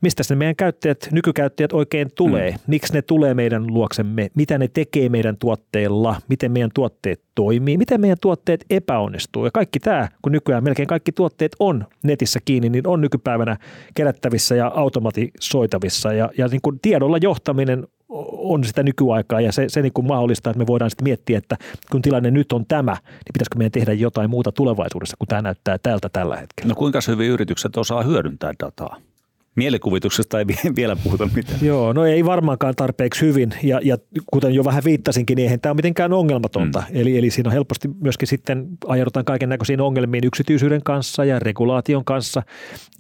mistä 0.02 0.24
ne 0.30 0.36
meidän 0.36 0.56
käyttäjät, 0.56 1.10
nykykäyttäjät 1.12 1.74
oikein 1.74 2.10
tulee, 2.16 2.52
mm. 2.52 2.58
miksi 2.68 2.94
ne 2.94 3.02
tulee 3.02 3.34
meidän 3.34 3.68
luoksemme, 3.68 4.30
mitä 4.36 4.58
ne 4.58 4.68
tekee 4.68 5.10
meidän 5.10 5.38
tuotteilla, 5.38 6.16
miten 6.28 6.52
meidän 6.52 6.70
tuotteet 6.74 7.22
toimii, 7.36 7.78
miten 7.78 8.02
meidän 8.02 8.18
tuotteet 8.22 8.66
epäonnistuu. 8.70 9.46
Ja 9.46 9.52
kaikki 9.52 9.80
tämä, 9.80 10.08
kun 10.22 10.32
nykyään 10.32 10.64
melkein 10.64 10.88
kaikki 10.88 11.12
tuotteet 11.12 11.56
on 11.60 11.86
netissä 12.04 12.40
kiinni, 12.46 12.70
niin 12.70 12.88
on 12.88 13.02
nykypäivänä 13.02 13.58
kerättävissä 14.02 14.56
ja 14.56 14.72
automatisoitavissa 14.76 16.14
ja, 16.14 16.30
ja 16.38 16.48
niin 16.48 16.62
kuin 16.62 16.80
tiedolla 16.82 17.18
johtaminen 17.22 17.88
on 18.38 18.64
sitä 18.64 18.84
nykyaikaa 18.84 19.42
ja 19.42 19.52
se, 19.52 19.66
se 19.70 19.82
niin 19.82 19.94
kuin 19.94 20.08
mahdollistaa, 20.08 20.52
että 20.52 20.60
me 20.60 20.68
voidaan 20.68 20.90
sitten 20.90 21.04
miettiä, 21.04 21.38
että 21.38 21.58
kun 21.92 22.02
tilanne 22.02 22.32
nyt 22.32 22.52
on 22.52 22.66
tämä, 22.66 22.92
niin 22.92 23.34
pitäisikö 23.34 23.58
meidän 23.58 23.72
tehdä 23.72 23.94
jotain 23.94 24.30
muuta 24.30 24.52
tulevaisuudessa, 24.52 25.18
kun 25.20 25.28
tämä 25.28 25.42
näyttää 25.42 25.78
tältä 25.78 26.10
tällä 26.14 26.36
hetkellä. 26.38 26.70
No 26.70 26.76
kuinka 26.76 27.00
hyvin 27.08 27.30
yritykset 27.30 27.78
osaa 27.78 28.04
hyödyntää 28.04 28.54
dataa? 28.60 28.98
Mielikuvituksesta 29.56 30.40
ei 30.40 30.46
vielä 30.76 30.96
puhuta 31.04 31.30
mitään. 31.36 31.60
Joo, 31.62 31.94
no 31.94 32.06
ei 32.06 32.26
varmaankaan 32.26 32.76
tarpeeksi 32.76 33.26
hyvin. 33.26 33.54
Ja, 33.64 33.80
ja 33.84 33.98
kuten 34.32 34.54
jo 34.54 34.66
vähän 34.66 34.84
viittasinkin, 34.84 35.36
niin 35.36 35.44
eihän 35.44 35.60
tämä 35.60 35.72
ole 35.72 35.76
mitenkään 35.76 36.14
ongelmatonta. 36.14 36.84
Mm. 36.90 36.96
Eli, 37.00 37.18
eli 37.18 37.30
siinä 37.30 37.48
on 37.48 37.54
helposti 37.54 37.88
myöskin 38.02 38.28
sitten 38.28 38.68
ajaudutaan 38.88 39.26
kaiken 39.26 39.50
näköisiin 39.50 39.82
ongelmiin 39.82 40.24
yksityisyyden 40.28 40.84
kanssa 40.84 41.26
ja 41.26 41.40
regulaation 41.40 42.06
kanssa. 42.06 42.44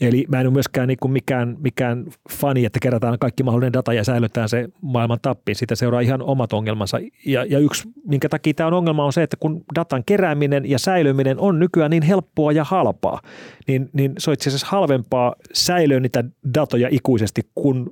Eli 0.01 0.25
mä 0.27 0.39
en 0.39 0.47
ole 0.47 0.53
myöskään 0.53 0.87
niin 0.87 0.97
kuin 1.01 1.11
mikään, 1.11 1.57
mikään 1.59 2.05
fani, 2.31 2.65
että 2.65 2.79
kerätään 2.81 3.19
kaikki 3.19 3.43
mahdollinen 3.43 3.73
data 3.73 3.93
ja 3.93 4.03
säilytään 4.03 4.49
se 4.49 4.69
maailman 4.81 5.19
tappiin. 5.21 5.55
Siitä 5.55 5.75
seuraa 5.75 6.01
ihan 6.01 6.21
omat 6.21 6.53
ongelmansa. 6.53 6.99
Ja, 7.25 7.45
ja 7.45 7.59
yksi, 7.59 7.83
minkä 8.07 8.29
takia 8.29 8.53
tämä 8.53 8.67
on 8.67 8.73
ongelma, 8.73 9.05
on 9.05 9.13
se, 9.13 9.23
että 9.23 9.37
kun 9.39 9.63
datan 9.75 10.03
kerääminen 10.05 10.69
ja 10.69 10.79
säilyminen 10.79 11.39
on 11.39 11.59
nykyään 11.59 11.91
niin 11.91 12.03
helppoa 12.03 12.51
ja 12.51 12.63
halpaa, 12.63 13.21
niin, 13.67 13.89
niin 13.93 14.13
se 14.17 14.29
on 14.29 14.33
itse 14.33 14.49
asiassa 14.49 14.67
halvempaa 14.67 15.35
säilöä 15.53 15.99
niitä 15.99 16.23
datoja 16.53 16.87
ikuisesti 16.91 17.41
kuin 17.55 17.85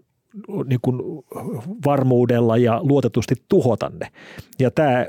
niin 0.65 0.79
kuin 0.81 1.01
varmuudella 1.85 2.57
ja 2.57 2.79
luotetusti 2.83 3.35
tuhota 3.49 3.91
ne. 3.99 4.07
Ja 4.59 4.71
tämä 4.71 5.05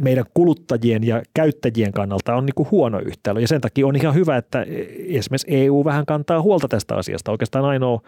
meidän 0.00 0.24
kuluttajien 0.34 1.04
ja 1.04 1.22
käyttäjien 1.34 1.92
kannalta 1.92 2.34
on 2.34 2.46
niin 2.46 2.54
kuin 2.54 2.70
huono 2.70 3.00
yhtälö. 3.00 3.40
Ja 3.40 3.48
sen 3.48 3.60
takia 3.60 3.86
on 3.86 3.96
ihan 3.96 4.14
hyvä, 4.14 4.36
että 4.36 4.66
esimerkiksi 4.98 5.46
EU 5.50 5.84
vähän 5.84 6.06
kantaa 6.06 6.42
huolta 6.42 6.68
tästä 6.68 6.94
asiasta. 6.96 7.30
Oikeastaan 7.30 7.64
ainoa 7.64 8.00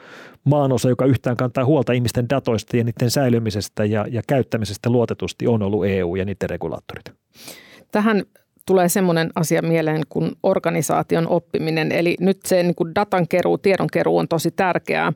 maanosa, 0.45 0.89
joka 0.89 1.07
yhtään 1.07 1.37
kantaa 1.37 1.65
huolta 1.65 1.93
ihmisten 1.93 2.29
datoista 2.31 2.77
ja 2.77 2.85
niiden 2.85 3.11
säilymisestä 3.11 3.85
ja, 3.85 4.07
ja 4.11 4.23
käyttämisestä 4.27 4.91
luotetusti 4.91 5.47
on 5.47 5.63
ollut 5.63 5.87
EU 5.87 6.17
ja 6.17 6.25
niiden 6.25 6.51
regulaattorit. 6.51 7.13
Tähän 7.93 8.23
tulee 8.69 8.89
semmoinen 8.89 9.31
asia 9.35 9.63
mieleen 9.63 10.03
kuin 10.09 10.33
organisaation 10.43 11.29
oppiminen. 11.29 11.93
Eli 11.93 12.17
nyt 12.21 12.39
se 12.47 12.63
niin 12.63 12.75
kuin 12.75 12.95
datankeruu, 12.95 13.59
tiedonkeruu 13.59 14.19
on 14.19 14.29
tosi 14.29 14.51
tärkeää. 14.51 15.13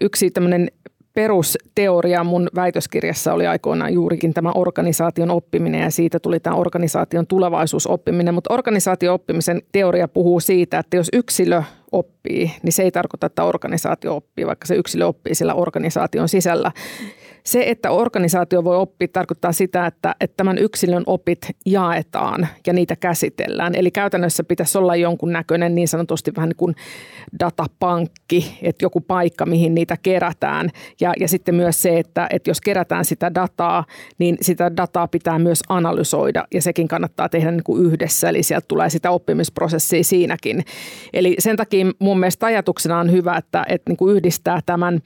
Yksi 0.00 0.30
tämmöinen 0.30 0.68
perusteoria 1.14 2.24
mun 2.24 2.48
väitöskirjassa 2.54 3.32
oli 3.32 3.46
aikoinaan 3.46 3.92
juurikin 3.92 4.34
tämä 4.34 4.52
organisaation 4.54 5.30
oppiminen 5.30 5.80
ja 5.80 5.90
siitä 5.90 6.18
tuli 6.20 6.40
tämä 6.40 6.56
organisaation 6.56 7.26
tulevaisuusoppiminen. 7.26 8.34
Mutta 8.34 8.54
organisaation 8.54 9.14
oppimisen 9.14 9.62
teoria 9.72 10.08
puhuu 10.08 10.40
siitä, 10.40 10.78
että 10.78 10.96
jos 10.96 11.08
yksilö 11.12 11.62
oppii, 11.92 12.52
niin 12.62 12.72
se 12.72 12.82
ei 12.82 12.90
tarkoita, 12.90 13.26
että 13.26 13.44
organisaatio 13.44 14.16
oppii, 14.16 14.46
vaikka 14.46 14.66
se 14.66 14.74
yksilö 14.74 15.06
oppii 15.06 15.34
siellä 15.34 15.54
organisaation 15.54 16.28
sisällä. 16.28 16.72
Se, 17.46 17.64
että 17.66 17.90
organisaatio 17.90 18.64
voi 18.64 18.76
oppia, 18.76 19.08
tarkoittaa 19.12 19.52
sitä, 19.52 19.86
että, 19.86 20.14
että 20.20 20.36
tämän 20.36 20.58
yksilön 20.58 21.02
opit 21.06 21.38
jaetaan 21.66 22.48
ja 22.66 22.72
niitä 22.72 22.96
käsitellään. 22.96 23.74
Eli 23.74 23.90
käytännössä 23.90 24.44
pitäisi 24.44 24.78
olla 24.78 24.96
jonkun 24.96 25.32
näköinen 25.32 25.74
niin 25.74 25.88
sanotusti 25.88 26.32
vähän 26.36 26.48
niin 26.48 26.56
kuin 26.56 26.74
datapankki, 27.40 28.58
että 28.62 28.84
joku 28.84 29.00
paikka, 29.00 29.46
mihin 29.46 29.74
niitä 29.74 29.96
kerätään. 30.02 30.70
Ja, 31.00 31.12
ja 31.20 31.28
sitten 31.28 31.54
myös 31.54 31.82
se, 31.82 31.98
että, 31.98 32.26
että 32.30 32.50
jos 32.50 32.60
kerätään 32.60 33.04
sitä 33.04 33.34
dataa, 33.34 33.84
niin 34.18 34.36
sitä 34.40 34.76
dataa 34.76 35.08
pitää 35.08 35.38
myös 35.38 35.62
analysoida 35.68 36.44
ja 36.54 36.62
sekin 36.62 36.88
kannattaa 36.88 37.28
tehdä 37.28 37.50
niin 37.50 37.64
kuin 37.64 37.86
yhdessä. 37.86 38.28
Eli 38.28 38.42
sieltä 38.42 38.66
tulee 38.68 38.90
sitä 38.90 39.10
oppimisprosessia 39.10 40.04
siinäkin. 40.04 40.64
Eli 41.12 41.36
sen 41.38 41.56
takia 41.56 41.86
mun 41.98 42.20
mielestä 42.20 42.46
ajatuksena 42.46 42.98
on 42.98 43.12
hyvä, 43.12 43.36
että, 43.36 43.66
että 43.68 43.90
niin 43.90 43.96
kuin 43.96 44.16
yhdistää 44.16 44.60
tämän 44.66 45.00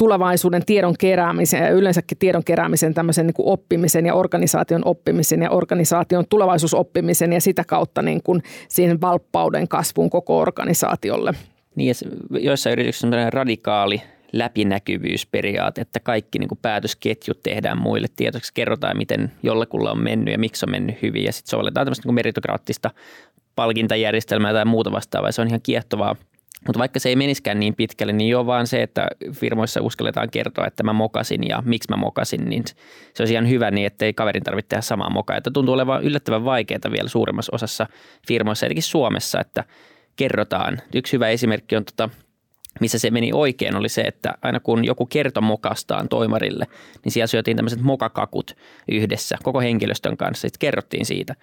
tulevaisuuden 0.00 0.64
tiedon 0.66 0.94
keräämisen 0.98 1.62
ja 1.62 1.70
yleensäkin 1.70 2.18
tiedon 2.18 2.44
keräämisen 2.44 2.94
tämmöisen 2.94 3.26
niin 3.26 3.34
kuin 3.34 3.48
oppimisen 3.48 4.06
ja 4.06 4.14
organisaation 4.14 4.82
oppimisen 4.84 5.42
ja 5.42 5.50
organisaation 5.50 6.24
tulevaisuusoppimisen 6.28 7.32
ja 7.32 7.40
sitä 7.40 7.64
kautta 7.64 8.02
niin 8.02 8.22
kuin 8.22 8.42
siihen 8.68 9.00
valppauden 9.00 9.68
kasvuun 9.68 10.10
koko 10.10 10.38
organisaatiolle. 10.38 11.34
Niin, 11.74 11.94
joissa 12.30 12.70
yrityksissä 12.70 13.06
on 13.06 13.32
radikaali 13.32 14.02
läpinäkyvyysperiaate, 14.32 15.80
että 15.80 16.00
kaikki 16.00 16.38
niin 16.38 16.48
kuin 16.48 16.58
päätösketjut 16.62 17.42
tehdään 17.42 17.78
muille 17.78 18.06
tietoksi, 18.16 18.54
kerrotaan 18.54 18.96
miten 18.96 19.32
jollekulla 19.42 19.90
on 19.90 20.02
mennyt 20.02 20.32
ja 20.32 20.38
miksi 20.38 20.66
on 20.66 20.70
mennyt 20.70 21.02
hyvin 21.02 21.24
ja 21.24 21.32
sitten 21.32 21.50
sovelletaan 21.50 21.86
tämmöistä 21.86 22.08
niin 22.08 22.14
meritokraattista 22.14 22.90
palkintajärjestelmää 23.56 24.52
tai 24.52 24.64
muuta 24.64 24.92
vastaavaa. 24.92 25.32
Se 25.32 25.42
on 25.42 25.48
ihan 25.48 25.60
kiehtovaa 25.62 26.16
mutta 26.66 26.78
vaikka 26.78 27.00
se 27.00 27.08
ei 27.08 27.16
meniskään 27.16 27.60
niin 27.60 27.74
pitkälle, 27.74 28.12
niin 28.12 28.30
jo 28.30 28.46
vaan 28.46 28.66
se, 28.66 28.82
että 28.82 29.08
firmoissa 29.32 29.82
uskalletaan 29.82 30.30
kertoa, 30.30 30.66
että 30.66 30.82
mä 30.82 30.92
mokasin 30.92 31.48
ja 31.48 31.62
miksi 31.66 31.90
mä 31.90 31.96
mokasin, 31.96 32.48
niin 32.48 32.64
se 33.14 33.22
olisi 33.22 33.34
ihan 33.34 33.48
hyvä 33.48 33.70
niin, 33.70 33.86
että 33.86 34.04
ei 34.04 34.14
kaverin 34.14 34.42
tarvitse 34.42 34.68
tehdä 34.68 34.82
samaa 34.82 35.10
mokaa. 35.10 35.36
Että 35.36 35.50
tuntuu 35.50 35.74
olevan 35.74 36.02
yllättävän 36.02 36.44
vaikeaa 36.44 36.92
vielä 36.92 37.08
suurimmassa 37.08 37.54
osassa 37.54 37.86
firmoissa, 38.28 38.66
etenkin 38.66 38.82
Suomessa, 38.82 39.40
että 39.40 39.64
kerrotaan. 40.16 40.78
Yksi 40.94 41.12
hyvä 41.12 41.28
esimerkki 41.28 41.76
on 41.76 41.84
tota, 41.84 42.10
missä 42.80 42.98
se 42.98 43.10
meni 43.10 43.30
oikein, 43.32 43.76
oli 43.76 43.88
se, 43.88 44.00
että 44.00 44.34
aina 44.42 44.60
kun 44.60 44.84
joku 44.84 45.06
kertoi 45.06 45.42
mokastaan 45.42 46.08
toimarille, 46.08 46.66
niin 47.04 47.12
siellä 47.12 47.26
syötiin 47.26 47.56
tämmöiset 47.56 47.80
mokakakut 47.80 48.56
yhdessä 48.88 49.36
koko 49.42 49.60
henkilöstön 49.60 50.16
kanssa. 50.16 50.48
Sitten 50.48 50.58
kerrottiin 50.58 51.06
siitä. 51.06 51.34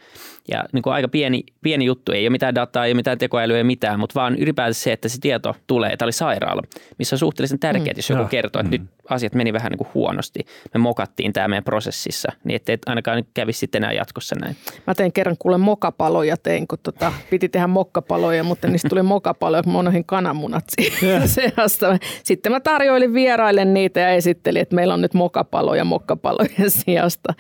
Ja 0.52 0.64
niin 0.74 0.82
kuin 0.82 0.94
aika 0.94 1.08
pieni, 1.08 1.44
pieni 1.62 1.86
juttu, 1.86 2.12
ei 2.12 2.24
ole 2.24 2.30
mitään 2.30 2.56
dataa, 2.56 2.86
ei 2.86 2.92
ole 2.92 2.96
mitään 2.96 3.18
tekoälyä, 3.18 3.58
ei 3.58 3.64
mitään, 3.64 4.00
mutta 4.00 4.20
vaan 4.20 4.36
ylipäätään 4.36 4.74
se, 4.74 4.92
että 4.92 5.10
se 5.10 5.18
tieto 5.22 5.56
tulee. 5.68 5.98
Tämä 5.98 6.06
oli 6.06 6.12
sairaala, 6.12 6.62
missä 6.98 7.16
on 7.16 7.20
suhteellisen 7.20 7.60
tärkeää, 7.60 7.94
mm. 7.94 7.98
jos 7.98 8.10
joku 8.10 8.26
kertoo, 8.26 8.60
että 8.60 8.78
mm. 8.78 8.82
nyt 8.82 8.92
asiat 9.10 9.36
meni 9.36 9.54
vähän 9.54 9.72
niin 9.72 9.78
kuin 9.78 9.88
huonosti. 9.94 10.40
Me 10.74 10.78
mokattiin 10.78 11.34
tämä 11.34 11.48
meidän 11.48 11.64
prosessissa, 11.64 12.32
niin 12.44 12.56
ettei 12.56 12.78
ainakaan 12.86 13.24
kävisi 13.34 13.60
sitten 13.60 13.84
enää 13.84 13.94
jatkossa 13.94 14.36
näin. 14.42 14.56
Mä 14.88 14.96
tein 14.96 15.14
kerran 15.14 15.36
kuule 15.40 15.58
mokapaloja 15.58 16.38
tein, 16.38 16.68
kun 16.68 16.80
tota, 16.84 17.14
piti 17.30 17.50
tehdä 17.50 17.68
mokkapaloja, 17.68 18.44
mutta 18.44 18.68
niistä 18.68 18.90
tuli 18.90 19.04
mokapaloja, 19.04 19.64
kun 19.64 19.74
mä 19.74 19.92
kananmunat 20.06 20.64
siihen. 20.70 21.17
seasta. 21.28 21.98
Sitten 22.24 22.52
mä 22.52 22.60
tarjoilin 22.60 23.14
vieraille 23.14 23.66
niitä 23.66 24.00
ja 24.00 24.10
esittelin, 24.10 24.62
että 24.62 24.76
meillä 24.76 24.94
on 24.94 25.02
nyt 25.02 25.14
mokapaloja 25.14 25.86
mokkapalojen 25.86 26.72
sijasta. 26.86 27.34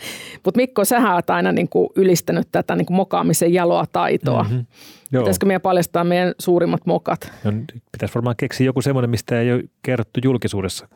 Mutta 0.43 0.57
Mikko, 0.57 0.85
sä 0.85 1.13
oot 1.13 1.29
aina 1.29 1.51
niin 1.51 1.69
kuin 1.69 1.89
ylistänyt 1.95 2.47
tätä 2.51 2.75
niin 2.75 2.85
kuin 2.85 2.97
mokaamisen 2.97 3.53
jaloa 3.53 3.85
taitoa. 3.91 4.43
Mm-hmm. 4.43 4.65
Joo. 5.11 5.23
Pitäisikö 5.23 5.45
meidän 5.45 5.61
paljastaa 5.61 6.03
meidän 6.03 6.33
suurimmat 6.39 6.85
mokat? 6.85 7.31
No, 7.43 7.51
pitäisi 7.91 8.15
varmaan 8.15 8.35
keksiä 8.35 8.65
joku 8.65 8.81
semmoinen, 8.81 9.09
mistä 9.09 9.41
ei 9.41 9.53
ole 9.53 9.63
kerrottu 9.81 10.19
julkisuudessa. 10.23 10.87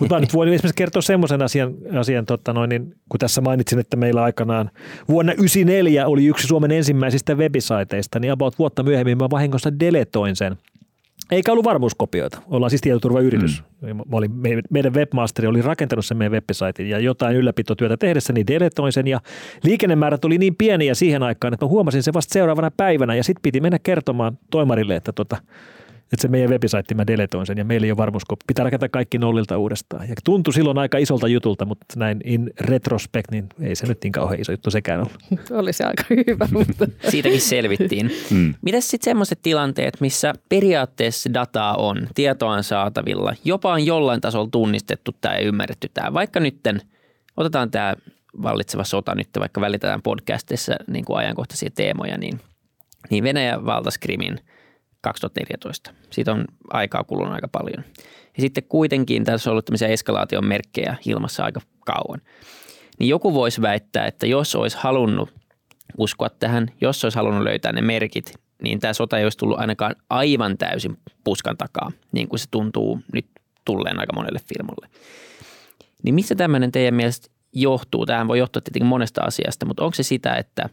Mutta 0.00 0.14
mä 0.14 0.20
nyt 0.20 0.34
voin 0.34 0.48
esimerkiksi 0.48 0.76
kertoa 0.76 1.02
semmoisen 1.02 1.42
asian, 1.42 1.74
asian 1.98 2.26
tota 2.26 2.52
noin, 2.52 2.68
niin, 2.68 2.94
kun 3.08 3.18
tässä 3.18 3.40
mainitsin, 3.40 3.78
että 3.78 3.96
meillä 3.96 4.22
aikanaan 4.22 4.70
vuonna 5.08 5.32
1994 5.32 6.06
oli 6.06 6.26
yksi 6.26 6.46
Suomen 6.46 6.70
ensimmäisistä 6.70 7.34
webisaiteista, 7.34 8.18
niin 8.18 8.32
about 8.32 8.58
vuotta 8.58 8.82
myöhemmin 8.82 9.18
mä 9.18 9.30
vahingossa 9.30 9.80
deletoin 9.80 10.36
sen– 10.36 10.56
eikä 11.30 11.52
ollut 11.52 11.64
varmuuskopioita. 11.64 12.42
Ollaan 12.46 12.70
siis 12.70 12.80
tietoturvayritys. 12.80 13.64
Mm. 13.80 13.96
Mä 13.96 14.16
olin, 14.16 14.30
meidän 14.70 14.94
webmasteri 14.94 15.48
oli 15.48 15.62
rakentanut 15.62 16.06
sen 16.06 16.16
meidän 16.16 16.32
websaitin 16.32 16.88
ja 16.88 16.98
jotain 16.98 17.36
ylläpitotyötä 17.36 17.96
tehdessä, 17.96 18.32
niin 18.32 18.46
deletoin 18.46 18.92
sen. 18.92 19.06
Ja 19.06 19.20
liikennemäärät 19.62 20.24
oli 20.24 20.38
niin 20.38 20.56
pieniä 20.56 20.94
siihen 20.94 21.22
aikaan, 21.22 21.54
että 21.54 21.66
mä 21.66 21.70
huomasin 21.70 22.02
sen 22.02 22.14
vasta 22.14 22.32
seuraavana 22.32 22.70
päivänä 22.76 23.14
ja 23.14 23.24
sitten 23.24 23.42
piti 23.42 23.60
mennä 23.60 23.78
kertomaan 23.78 24.38
toimarille, 24.50 24.96
että 24.96 25.12
tota, 25.12 25.36
että 26.12 26.22
se 26.22 26.28
meidän 26.28 26.50
website, 26.50 26.94
mä 26.94 27.06
deletoin 27.06 27.46
sen 27.46 27.58
ja 27.58 27.64
meillä 27.64 27.84
ei 27.84 27.90
ole 27.90 27.96
varmuuskoppi. 27.96 28.44
Pitää 28.46 28.64
rakentaa 28.64 28.88
kaikki 28.88 29.18
nollilta 29.18 29.58
uudestaan. 29.58 30.08
Ja 30.08 30.14
tuntui 30.24 30.54
silloin 30.54 30.78
aika 30.78 30.98
isolta 30.98 31.28
jutulta, 31.28 31.64
mutta 31.64 31.84
näin 31.96 32.20
in 32.24 32.50
retrospect, 32.60 33.30
niin 33.30 33.46
ei 33.60 33.74
se 33.74 33.86
nyt 33.86 33.98
niin 34.02 34.12
kauhean 34.12 34.40
iso 34.40 34.52
juttu 34.52 34.70
sekään 34.70 35.00
ollut. 35.00 35.50
Oli 35.60 35.72
se 35.72 35.84
aika 35.84 36.04
hyvä. 36.26 36.48
Mutta. 36.58 36.86
Siitäkin 37.08 37.40
selvittiin. 37.40 38.10
Mm. 38.30 38.54
Mitäs 38.62 38.88
sitten 38.88 39.04
semmoiset 39.04 39.38
tilanteet, 39.42 40.00
missä 40.00 40.32
periaatteessa 40.48 41.34
dataa 41.34 41.76
on, 41.76 42.08
tietoa 42.14 42.52
on 42.52 42.64
saatavilla, 42.64 43.34
jopa 43.44 43.72
on 43.72 43.86
jollain 43.86 44.20
tasolla 44.20 44.48
tunnistettu 44.52 45.10
tämä 45.20 45.34
ja 45.34 45.40
ymmärretty 45.40 45.90
tämä. 45.94 46.12
Vaikka 46.12 46.40
nytten, 46.40 46.80
otetaan 47.36 47.70
tämä 47.70 47.94
vallitseva 48.42 48.84
sota 48.84 49.14
nyt, 49.14 49.28
vaikka 49.38 49.60
välitetään 49.60 50.02
podcastissa 50.02 50.74
niin 50.86 51.04
kuin 51.04 51.16
ajankohtaisia 51.16 51.70
teemoja, 51.74 52.18
niin, 52.18 52.40
niin 53.10 53.24
Venäjä 53.24 53.64
valtasi 53.64 54.00
Krimin– 54.00 54.40
2014. 55.00 55.94
Siitä 56.10 56.32
on 56.32 56.44
aikaa 56.70 57.04
kulunut 57.04 57.34
aika 57.34 57.48
paljon. 57.48 57.84
Ja 58.36 58.40
sitten 58.40 58.64
kuitenkin 58.68 59.24
tässä 59.24 59.50
on 59.50 59.52
ollut 59.52 59.64
tämmöisiä 59.64 59.88
eskalaation 59.88 60.46
merkkejä 60.46 60.96
ilmassa 61.06 61.44
aika 61.44 61.60
kauan. 61.86 62.20
Niin 62.98 63.08
joku 63.08 63.34
voisi 63.34 63.62
väittää, 63.62 64.06
että 64.06 64.26
jos 64.26 64.54
olisi 64.54 64.76
halunnut 64.80 65.30
uskoa 65.98 66.28
tähän, 66.28 66.70
jos 66.80 67.04
olisi 67.04 67.16
halunnut 67.16 67.42
löytää 67.44 67.72
ne 67.72 67.80
merkit, 67.80 68.34
niin 68.62 68.80
tämä 68.80 68.92
sota 68.92 69.18
ei 69.18 69.24
olisi 69.24 69.38
tullut 69.38 69.60
ainakaan 69.60 69.96
aivan 70.10 70.58
täysin 70.58 70.98
puskan 71.24 71.56
takaa, 71.56 71.92
niin 72.12 72.28
kuin 72.28 72.40
se 72.40 72.46
tuntuu 72.50 73.00
nyt 73.12 73.26
tulleen 73.64 74.00
aika 74.00 74.12
monelle 74.12 74.40
firmalle. 74.54 74.88
Niin 76.02 76.14
missä 76.14 76.34
tämmöinen 76.34 76.72
teidän 76.72 76.94
mielestä 76.94 77.28
johtuu? 77.52 78.06
Tähän 78.06 78.28
voi 78.28 78.38
johtua 78.38 78.62
tietenkin 78.62 78.86
monesta 78.86 79.22
asiasta, 79.22 79.66
mutta 79.66 79.84
onko 79.84 79.94
se 79.94 80.02
sitä, 80.02 80.34
että, 80.34 80.68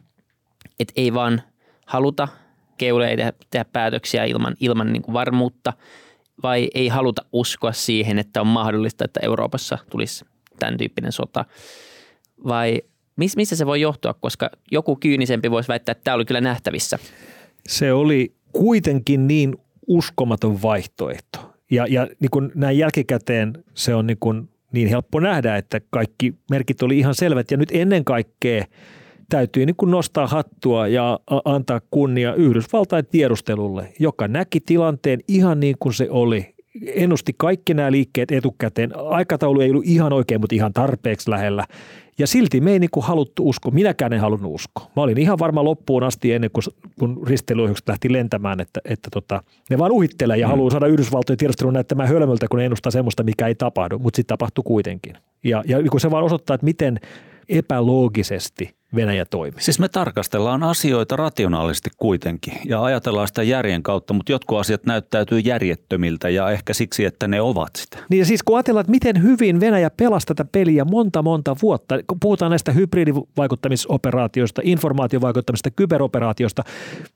että 0.80 0.92
ei 0.96 1.14
vaan 1.14 1.42
haluta 1.86 2.28
keule 2.78 3.08
ei 3.08 3.16
tehdä, 3.16 3.32
tehdä 3.50 3.64
päätöksiä 3.72 4.24
ilman, 4.24 4.54
ilman 4.60 4.92
niin 4.92 5.02
kuin 5.02 5.12
varmuutta 5.12 5.72
vai 6.42 6.68
ei 6.74 6.88
haluta 6.88 7.24
uskoa 7.32 7.72
siihen, 7.72 8.18
että 8.18 8.40
on 8.40 8.46
mahdollista, 8.46 9.04
että 9.04 9.20
Euroopassa 9.22 9.78
tulisi 9.90 10.24
tämän 10.58 10.76
tyyppinen 10.76 11.12
sota 11.12 11.44
vai 12.48 12.82
missä 13.16 13.56
se 13.56 13.66
voi 13.66 13.80
johtua, 13.80 14.14
koska 14.14 14.50
joku 14.70 14.96
kyynisempi 14.96 15.50
voisi 15.50 15.68
väittää, 15.68 15.92
että 15.92 16.04
tämä 16.04 16.14
oli 16.14 16.24
kyllä 16.24 16.40
nähtävissä. 16.40 16.98
Se 17.68 17.92
oli 17.92 18.34
kuitenkin 18.52 19.26
niin 19.26 19.56
uskomaton 19.86 20.62
vaihtoehto. 20.62 21.52
Ja, 21.70 21.86
ja 21.86 22.08
niin 22.20 22.30
kuin 22.30 22.52
näin 22.54 22.78
jälkikäteen 22.78 23.64
se 23.74 23.94
on 23.94 24.06
niin, 24.06 24.16
kuin 24.20 24.48
niin 24.72 24.88
helppo 24.88 25.20
nähdä, 25.20 25.56
että 25.56 25.80
kaikki 25.90 26.34
merkit 26.50 26.82
oli 26.82 26.98
ihan 26.98 27.14
selvät. 27.14 27.50
Ja 27.50 27.56
nyt 27.56 27.68
ennen 27.72 28.04
kaikkea– 28.04 28.64
täytyy 29.30 29.66
niin 29.66 29.76
kuin 29.76 29.90
nostaa 29.90 30.26
hattua 30.26 30.88
ja 30.88 31.20
antaa 31.44 31.80
kunnia 31.90 32.34
Yhdysvaltain 32.34 33.06
tiedustelulle, 33.06 33.92
joka 33.98 34.28
näki 34.28 34.60
tilanteen 34.60 35.20
ihan 35.28 35.60
niin 35.60 35.76
kuin 35.80 35.94
se 35.94 36.06
oli. 36.10 36.54
Ennusti 36.86 37.34
kaikki 37.36 37.74
nämä 37.74 37.92
liikkeet 37.92 38.30
etukäteen. 38.30 38.90
Aikataulu 38.96 39.60
ei 39.60 39.70
ollut 39.70 39.86
ihan 39.86 40.12
oikein, 40.12 40.40
mutta 40.40 40.54
ihan 40.54 40.72
tarpeeksi 40.72 41.30
lähellä. 41.30 41.64
Ja 42.18 42.26
silti 42.26 42.60
me 42.60 42.72
ei 42.72 42.78
niin 42.78 42.90
kuin 42.90 43.06
haluttu 43.06 43.48
uskoa. 43.48 43.72
Minäkään 43.72 44.12
en 44.12 44.20
halunnut 44.20 44.54
uskoa. 44.54 44.90
Mä 44.96 45.02
olin 45.02 45.18
ihan 45.18 45.38
varma 45.38 45.64
loppuun 45.64 46.02
asti 46.02 46.32
ennen 46.32 46.50
kuin 46.50 46.64
kun 46.98 47.26
risteilyöhykset 47.26 47.88
lähti 47.88 48.12
lentämään, 48.12 48.60
että, 48.60 48.80
että 48.84 49.08
tota, 49.12 49.42
ne 49.70 49.78
vaan 49.78 49.92
uhittelee 49.92 50.36
ja 50.36 50.46
mm. 50.46 50.50
haluaa 50.50 50.70
saada 50.70 50.86
Yhdysvaltojen 50.86 51.38
tiedustelun 51.38 51.72
näyttämään 51.72 52.08
hölmöltä, 52.08 52.46
kun 52.50 52.58
ne 52.58 52.64
ennustaa 52.64 52.92
semmoista, 52.92 53.22
mikä 53.22 53.46
ei 53.46 53.54
tapahdu, 53.54 53.98
mutta 53.98 54.16
sitten 54.16 54.34
tapahtui 54.34 54.64
kuitenkin. 54.66 55.14
Ja, 55.44 55.62
ja 55.66 55.78
kun 55.90 56.00
se 56.00 56.10
vaan 56.10 56.24
osoittaa, 56.24 56.54
että 56.54 56.64
miten 56.64 56.98
epäloogisesti 57.48 58.77
Venäjä 58.94 59.24
toimii. 59.24 59.62
Siis 59.62 59.78
me 59.78 59.88
tarkastellaan 59.88 60.62
asioita 60.62 61.16
rationaalisesti 61.16 61.90
kuitenkin 61.96 62.54
ja 62.64 62.82
ajatellaan 62.82 63.28
sitä 63.28 63.42
järjen 63.42 63.82
kautta, 63.82 64.14
mutta 64.14 64.32
jotkut 64.32 64.58
asiat 64.58 64.86
näyttäytyy 64.86 65.38
järjettömiltä 65.38 66.28
ja 66.28 66.50
ehkä 66.50 66.74
siksi, 66.74 67.04
että 67.04 67.28
ne 67.28 67.40
ovat 67.40 67.76
sitä. 67.76 67.98
Niin 68.10 68.18
ja 68.18 68.24
siis 68.24 68.42
kun 68.42 68.56
ajatellaan, 68.56 68.80
että 68.80 68.90
miten 68.90 69.22
hyvin 69.22 69.60
Venäjä 69.60 69.90
pelasi 69.90 70.26
tätä 70.26 70.44
peliä 70.52 70.84
monta 70.84 71.22
monta 71.22 71.56
vuotta, 71.62 72.02
kun 72.06 72.20
puhutaan 72.20 72.50
näistä 72.50 72.72
hybridivaikuttamisoperaatioista, 72.72 74.62
informaatiovaikuttamista, 74.64 75.70
kyberoperaatioista, 75.70 76.64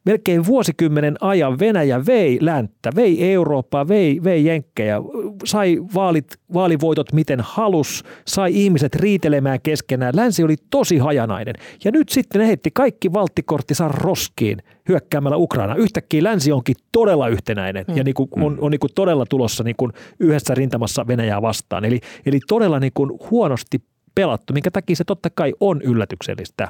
melkein 0.05 0.47
vuosikymmenen 0.47 1.17
ajan 1.21 1.59
Venäjä 1.59 2.07
vei 2.07 2.39
länttä, 2.41 2.91
vei 2.97 3.33
Eurooppaa, 3.33 3.89
vei, 3.89 4.21
vei 4.25 4.45
jenkkejä, 4.45 4.97
sai 5.45 5.79
vaalit, 5.95 6.27
vaalivoitot 6.55 7.13
miten 7.13 7.41
halus, 7.43 8.05
sai 8.27 8.51
ihmiset 8.55 8.95
riitelemään 8.95 9.61
keskenään. 9.63 10.17
Länsi 10.17 10.45
oli 10.45 10.57
tosi 10.71 10.99
hajanainen. 10.99 11.55
Ja 11.85 11.91
nyt 11.91 12.09
sitten 12.09 12.41
ne 12.41 12.47
heitti 12.47 12.71
kaikki 12.75 13.13
valttikorttinsa 13.13 13.89
roskiin 13.89 14.63
hyökkäämällä 14.89 15.37
Ukraina. 15.37 15.75
Yhtäkkiä 15.75 16.23
länsi 16.23 16.53
onkin 16.53 16.77
todella 16.93 17.29
yhtenäinen 17.29 17.85
mm. 17.89 17.97
ja 17.97 18.05
niin 18.05 18.15
kuin 18.15 18.29
on, 18.41 18.59
on 18.61 18.71
niin 18.71 18.81
kuin 18.81 18.95
todella 18.95 19.27
tulossa 19.27 19.65
niin 19.65 19.77
kuin 19.77 19.93
yhdessä 20.21 20.55
rintamassa 20.55 21.07
Venäjää 21.07 21.43
vastaan. 21.43 21.85
Eli, 21.85 22.01
eli 22.27 22.41
todella 22.49 22.81
niin 22.81 22.93
kuin 22.95 23.11
huonosti 23.31 23.83
pelattu, 24.15 24.53
minkä 24.53 24.71
takia 24.71 24.97
se 24.97 25.05
totta 25.05 25.31
kai 25.31 25.53
on 25.61 25.83
yllätyksellistä. 25.83 26.69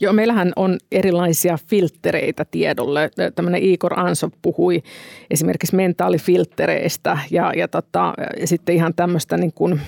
Joo, 0.00 0.12
meillähän 0.12 0.52
on 0.56 0.78
erilaisia 0.92 1.58
filtreitä 1.66 2.44
tiedolle. 2.44 3.10
Tämmöinen 3.34 3.62
Igor 3.62 4.00
Ansov 4.00 4.30
puhui 4.42 4.82
esimerkiksi 5.30 5.76
mentaalifiltreistä 5.76 7.18
ja, 7.30 7.52
ja, 7.56 7.68
tota, 7.68 8.14
ja 8.40 8.46
sitten 8.46 8.74
ihan 8.74 8.94
tämmöistä 8.94 9.36
niin 9.36 9.52
kuin 9.52 9.80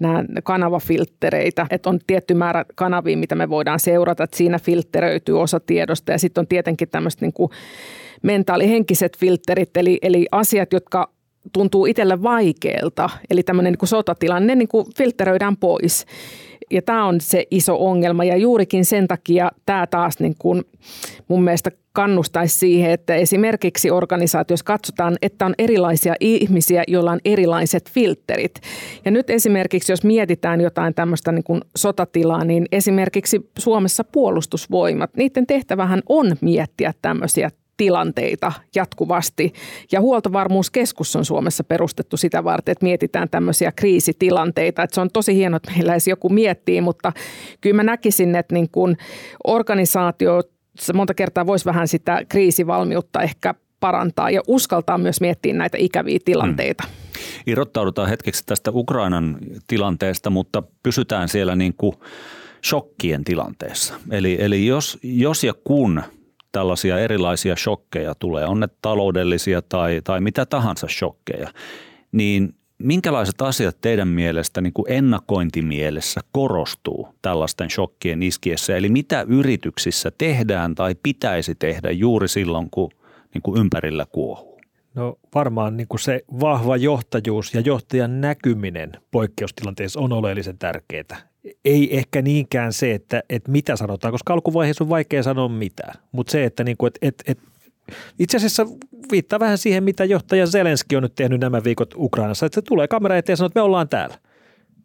nämä 0.00 0.24
kanavafilttereitä, 0.44 1.66
että 1.70 1.90
on 1.90 1.98
tietty 2.06 2.34
määrä 2.34 2.64
kanavia, 2.74 3.16
mitä 3.16 3.34
me 3.34 3.48
voidaan 3.48 3.80
seurata, 3.80 4.24
että 4.24 4.36
siinä 4.36 4.58
filtteröityy 4.58 5.40
osa 5.40 5.60
tiedosta 5.60 6.12
ja 6.12 6.18
sitten 6.18 6.42
on 6.42 6.46
tietenkin 6.46 6.88
tämmöiset 6.88 7.20
niin 7.20 7.32
kuin 7.32 7.50
mentaalihenkiset 8.22 9.18
filterit, 9.18 9.76
eli, 9.76 9.98
eli 10.02 10.26
asiat, 10.32 10.72
jotka 10.72 11.10
tuntuu 11.52 11.86
itselle 11.86 12.22
vaikealta, 12.22 13.10
eli 13.30 13.42
tämmöinen 13.42 13.72
niin 13.72 13.78
kuin 13.78 13.88
sotatilanne 13.88 14.54
niin 14.54 14.68
kuin 14.68 14.86
filtteröidään 14.96 15.56
pois. 15.56 16.06
Ja 16.70 16.82
tämä 16.82 17.06
on 17.06 17.20
se 17.20 17.46
iso 17.50 17.86
ongelma 17.86 18.24
ja 18.24 18.36
juurikin 18.36 18.84
sen 18.84 19.08
takia 19.08 19.50
tämä 19.66 19.86
taas 19.86 20.20
niin 20.20 20.34
kuin 20.38 20.64
mun 21.28 21.44
mielestä 21.44 21.70
kannustaisi 21.92 22.58
siihen, 22.58 22.90
että 22.90 23.14
esimerkiksi 23.14 23.90
organisaatiossa 23.90 24.64
katsotaan, 24.64 25.16
että 25.22 25.46
on 25.46 25.54
erilaisia 25.58 26.14
ihmisiä, 26.20 26.84
joilla 26.88 27.12
on 27.12 27.20
erilaiset 27.24 27.90
filterit. 27.90 28.60
Ja 29.04 29.10
nyt 29.10 29.30
esimerkiksi, 29.30 29.92
jos 29.92 30.04
mietitään 30.04 30.60
jotain 30.60 30.94
tämmöistä 30.94 31.32
niin 31.32 31.44
kuin 31.44 31.60
sotatilaa, 31.76 32.44
niin 32.44 32.66
esimerkiksi 32.72 33.50
Suomessa 33.58 34.04
puolustusvoimat, 34.04 35.10
niiden 35.16 35.46
tehtävähän 35.46 36.02
on 36.08 36.36
miettiä 36.40 36.94
tämmöisiä 37.02 37.50
tilanteita 37.76 38.52
jatkuvasti. 38.74 39.52
Ja 39.92 40.00
huoltovarmuuskeskus 40.00 41.16
on 41.16 41.24
Suomessa 41.24 41.64
perustettu 41.64 42.16
sitä 42.16 42.44
varten, 42.44 42.72
että 42.72 42.84
mietitään 42.84 43.28
tämmöisiä 43.30 43.72
kriisitilanteita. 43.72 44.82
Että 44.82 44.94
se 44.94 45.00
on 45.00 45.10
tosi 45.12 45.34
hienoa, 45.34 45.56
että 45.56 45.70
meillä 45.70 45.92
edes 45.92 46.08
joku 46.08 46.28
miettii, 46.28 46.80
mutta 46.80 47.12
kyllä 47.60 47.76
mä 47.76 47.82
näkisin, 47.82 48.36
että 48.36 48.54
niin 48.54 48.68
kuin 48.72 48.96
organisaatio 49.44 50.42
monta 50.94 51.14
kertaa 51.14 51.46
voisi 51.46 51.64
vähän 51.64 51.88
sitä 51.88 52.22
kriisivalmiutta 52.28 53.22
ehkä 53.22 53.54
parantaa 53.80 54.30
ja 54.30 54.42
uskaltaa 54.48 54.98
myös 54.98 55.20
miettiä 55.20 55.54
näitä 55.54 55.76
ikäviä 55.80 56.18
tilanteita. 56.24 56.84
Hmm. 56.86 56.94
Irrottaudutaan 57.46 58.08
hetkeksi 58.08 58.42
tästä 58.46 58.70
Ukrainan 58.74 59.38
tilanteesta, 59.66 60.30
mutta 60.30 60.62
pysytään 60.82 61.28
siellä 61.28 61.56
niin 61.56 61.74
kuin 61.76 61.96
shokkien 62.64 63.24
tilanteessa. 63.24 63.94
Eli, 64.10 64.36
eli 64.40 64.66
jos, 64.66 64.98
jos 65.02 65.44
ja 65.44 65.54
kun 65.64 66.02
tällaisia 66.54 66.98
erilaisia 66.98 67.56
shokkeja 67.56 68.14
tulee, 68.14 68.46
on 68.46 68.60
ne 68.60 68.68
taloudellisia 68.82 69.62
tai, 69.62 70.00
tai 70.04 70.20
mitä 70.20 70.46
tahansa 70.46 70.86
shokkeja, 70.88 71.48
niin 72.12 72.54
minkälaiset 72.78 73.42
asiat 73.42 73.80
teidän 73.80 74.08
mielestä 74.08 74.60
niin 74.60 74.72
kuin 74.72 74.92
ennakointimielessä 74.92 76.20
korostuu 76.32 77.08
tällaisten 77.22 77.70
shokkien 77.70 78.22
iskiessä? 78.22 78.76
Eli 78.76 78.88
mitä 78.88 79.24
yrityksissä 79.28 80.10
tehdään 80.18 80.74
tai 80.74 80.94
pitäisi 81.02 81.54
tehdä 81.54 81.90
juuri 81.90 82.28
silloin, 82.28 82.68
kun 82.70 82.90
niin 83.34 83.42
kuin 83.42 83.60
ympärillä 83.60 84.06
kuohuu? 84.12 84.60
No 84.94 85.18
varmaan 85.34 85.76
niin 85.76 85.88
kuin 85.88 86.00
se 86.00 86.24
vahva 86.40 86.76
johtajuus 86.76 87.54
ja 87.54 87.60
johtajan 87.60 88.20
näkyminen 88.20 88.92
poikkeustilanteessa 89.10 90.00
on 90.00 90.12
oleellisen 90.12 90.58
tärkeää. 90.58 91.33
Ei 91.64 91.96
ehkä 91.96 92.22
niinkään 92.22 92.72
se, 92.72 92.94
että, 92.94 93.22
että 93.28 93.50
mitä 93.50 93.76
sanotaan, 93.76 94.12
koska 94.12 94.32
alkuvaiheessa 94.32 94.84
on 94.84 94.90
vaikea 94.90 95.22
sanoa 95.22 95.48
mitään, 95.48 95.94
mutta 96.12 96.30
se, 96.30 96.44
että, 96.44 96.64
niin 96.64 96.76
kuin, 96.76 96.88
että, 96.88 97.06
että, 97.08 97.24
että 97.32 97.44
itse 98.18 98.36
asiassa 98.36 98.66
viittaa 99.10 99.40
vähän 99.40 99.58
siihen, 99.58 99.84
mitä 99.84 100.04
johtaja 100.04 100.46
Zelenski 100.46 100.96
on 100.96 101.02
nyt 101.02 101.14
tehnyt 101.14 101.40
nämä 101.40 101.64
viikot 101.64 101.94
Ukrainassa, 101.96 102.46
että 102.46 102.54
se 102.54 102.62
tulee 102.62 102.88
kamera 102.88 103.16
eteen 103.16 103.32
ja 103.32 103.36
sanoo, 103.36 103.46
että 103.46 103.60
me 103.60 103.64
ollaan 103.64 103.88
täällä. 103.88 104.18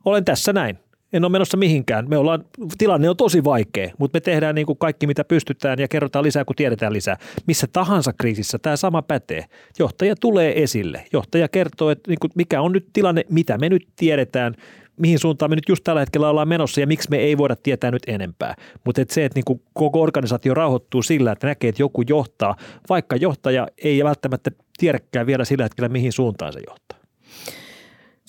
Olen 0.05 0.25
tässä 0.25 0.53
näin 0.53 0.79
en 1.13 1.23
ole 1.23 1.31
menossa 1.31 1.57
mihinkään. 1.57 2.09
Me 2.09 2.17
ollaan, 2.17 2.45
tilanne 2.77 3.09
on 3.09 3.17
tosi 3.17 3.43
vaikea, 3.43 3.91
mutta 3.97 4.15
me 4.15 4.21
tehdään 4.21 4.55
niin 4.55 4.65
kuin 4.65 4.77
kaikki, 4.77 5.07
mitä 5.07 5.23
pystytään 5.23 5.79
ja 5.79 5.87
kerrotaan 5.87 6.25
lisää, 6.25 6.45
kun 6.45 6.55
tiedetään 6.55 6.93
lisää. 6.93 7.17
Missä 7.47 7.67
tahansa 7.73 8.13
kriisissä 8.13 8.59
tämä 8.59 8.75
sama 8.75 9.01
pätee. 9.01 9.45
Johtaja 9.79 10.15
tulee 10.15 10.63
esille. 10.63 11.05
Johtaja 11.13 11.47
kertoo, 11.47 11.89
että 11.89 12.11
niin 12.11 12.19
kuin 12.19 12.31
mikä 12.35 12.61
on 12.61 12.71
nyt 12.71 12.87
tilanne, 12.93 13.25
mitä 13.29 13.57
me 13.57 13.69
nyt 13.69 13.87
tiedetään, 13.95 14.55
mihin 14.99 15.19
suuntaan 15.19 15.51
me 15.51 15.55
nyt 15.55 15.69
just 15.69 15.83
tällä 15.83 15.99
hetkellä 15.99 16.29
ollaan 16.29 16.47
menossa 16.47 16.81
ja 16.81 16.87
miksi 16.87 17.09
me 17.09 17.17
ei 17.17 17.37
voida 17.37 17.55
tietää 17.55 17.91
nyt 17.91 18.03
enempää. 18.07 18.55
Mutta 18.85 19.01
et 19.01 19.09
se, 19.09 19.25
että 19.25 19.39
niin 19.39 19.59
koko 19.73 20.01
organisaatio 20.01 20.53
rauhoittuu 20.53 21.01
sillä, 21.01 21.31
että 21.31 21.47
näkee, 21.47 21.69
että 21.69 21.81
joku 21.81 22.03
johtaa, 22.07 22.55
vaikka 22.89 23.15
johtaja 23.15 23.67
ei 23.77 24.03
välttämättä 24.03 24.51
tiedäkään 24.77 25.27
vielä 25.27 25.45
sillä 25.45 25.63
hetkellä, 25.63 25.89
mihin 25.89 26.11
suuntaan 26.11 26.53
se 26.53 26.59
johtaa. 26.67 26.99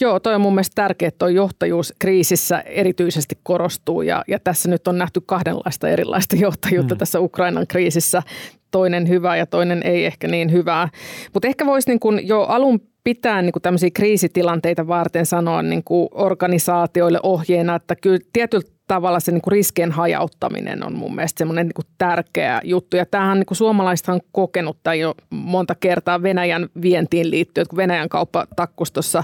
Joo, 0.00 0.20
toi 0.20 0.34
on 0.34 0.40
mun 0.40 0.54
mielestä 0.54 0.74
tärkeää, 0.74 1.08
että 1.08 1.28
johtajuus 1.28 1.94
kriisissä 1.98 2.60
erityisesti 2.60 3.38
korostuu 3.42 4.02
ja, 4.02 4.24
ja 4.28 4.38
tässä 4.38 4.68
nyt 4.68 4.88
on 4.88 4.98
nähty 4.98 5.20
kahdenlaista 5.26 5.88
erilaista 5.88 6.36
johtajuutta 6.46 6.94
mm. 6.94 6.98
tässä 6.98 7.20
Ukrainan 7.20 7.66
kriisissä. 7.66 8.22
Toinen 8.70 9.08
hyvä 9.08 9.36
ja 9.36 9.46
toinen 9.46 9.82
ei 9.82 10.06
ehkä 10.06 10.28
niin 10.28 10.52
hyvää. 10.52 10.88
Mutta 11.34 11.48
ehkä 11.48 11.66
voisi 11.66 11.90
niin 11.90 12.00
kun 12.00 12.28
jo 12.28 12.42
alun 12.42 12.80
pitää 13.04 13.42
niin 13.42 13.52
kuin 13.52 13.62
tämmöisiä 13.62 13.90
kriisitilanteita 13.94 14.86
varten 14.86 15.26
sanoa 15.26 15.62
niin 15.62 15.84
kuin 15.84 16.08
organisaatioille 16.12 17.20
ohjeena, 17.22 17.74
että 17.74 17.96
kyllä 17.96 18.18
tietyllä 18.32 18.64
tavalla 18.86 19.20
se 19.20 19.32
niin 19.32 19.42
kuin 19.42 19.52
riskien 19.52 19.92
hajauttaminen 19.92 20.86
on 20.86 20.94
mun 20.94 21.14
mielestä 21.14 21.38
semmoinen 21.38 21.66
niin 21.66 21.86
tärkeä 21.98 22.60
juttu. 22.64 22.96
Ja 22.96 23.06
tämähän 23.06 23.38
niin 23.38 23.56
suomalaiset 23.56 24.08
on 24.08 24.20
kokenut 24.32 24.76
tai 24.82 25.00
jo 25.00 25.14
monta 25.30 25.74
kertaa 25.74 26.22
Venäjän 26.22 26.68
vientiin 26.82 27.30
liittyen, 27.30 27.66
kun 27.70 27.76
Venäjän 27.76 28.08
kauppa 28.08 28.46
takkustossa 28.56 29.22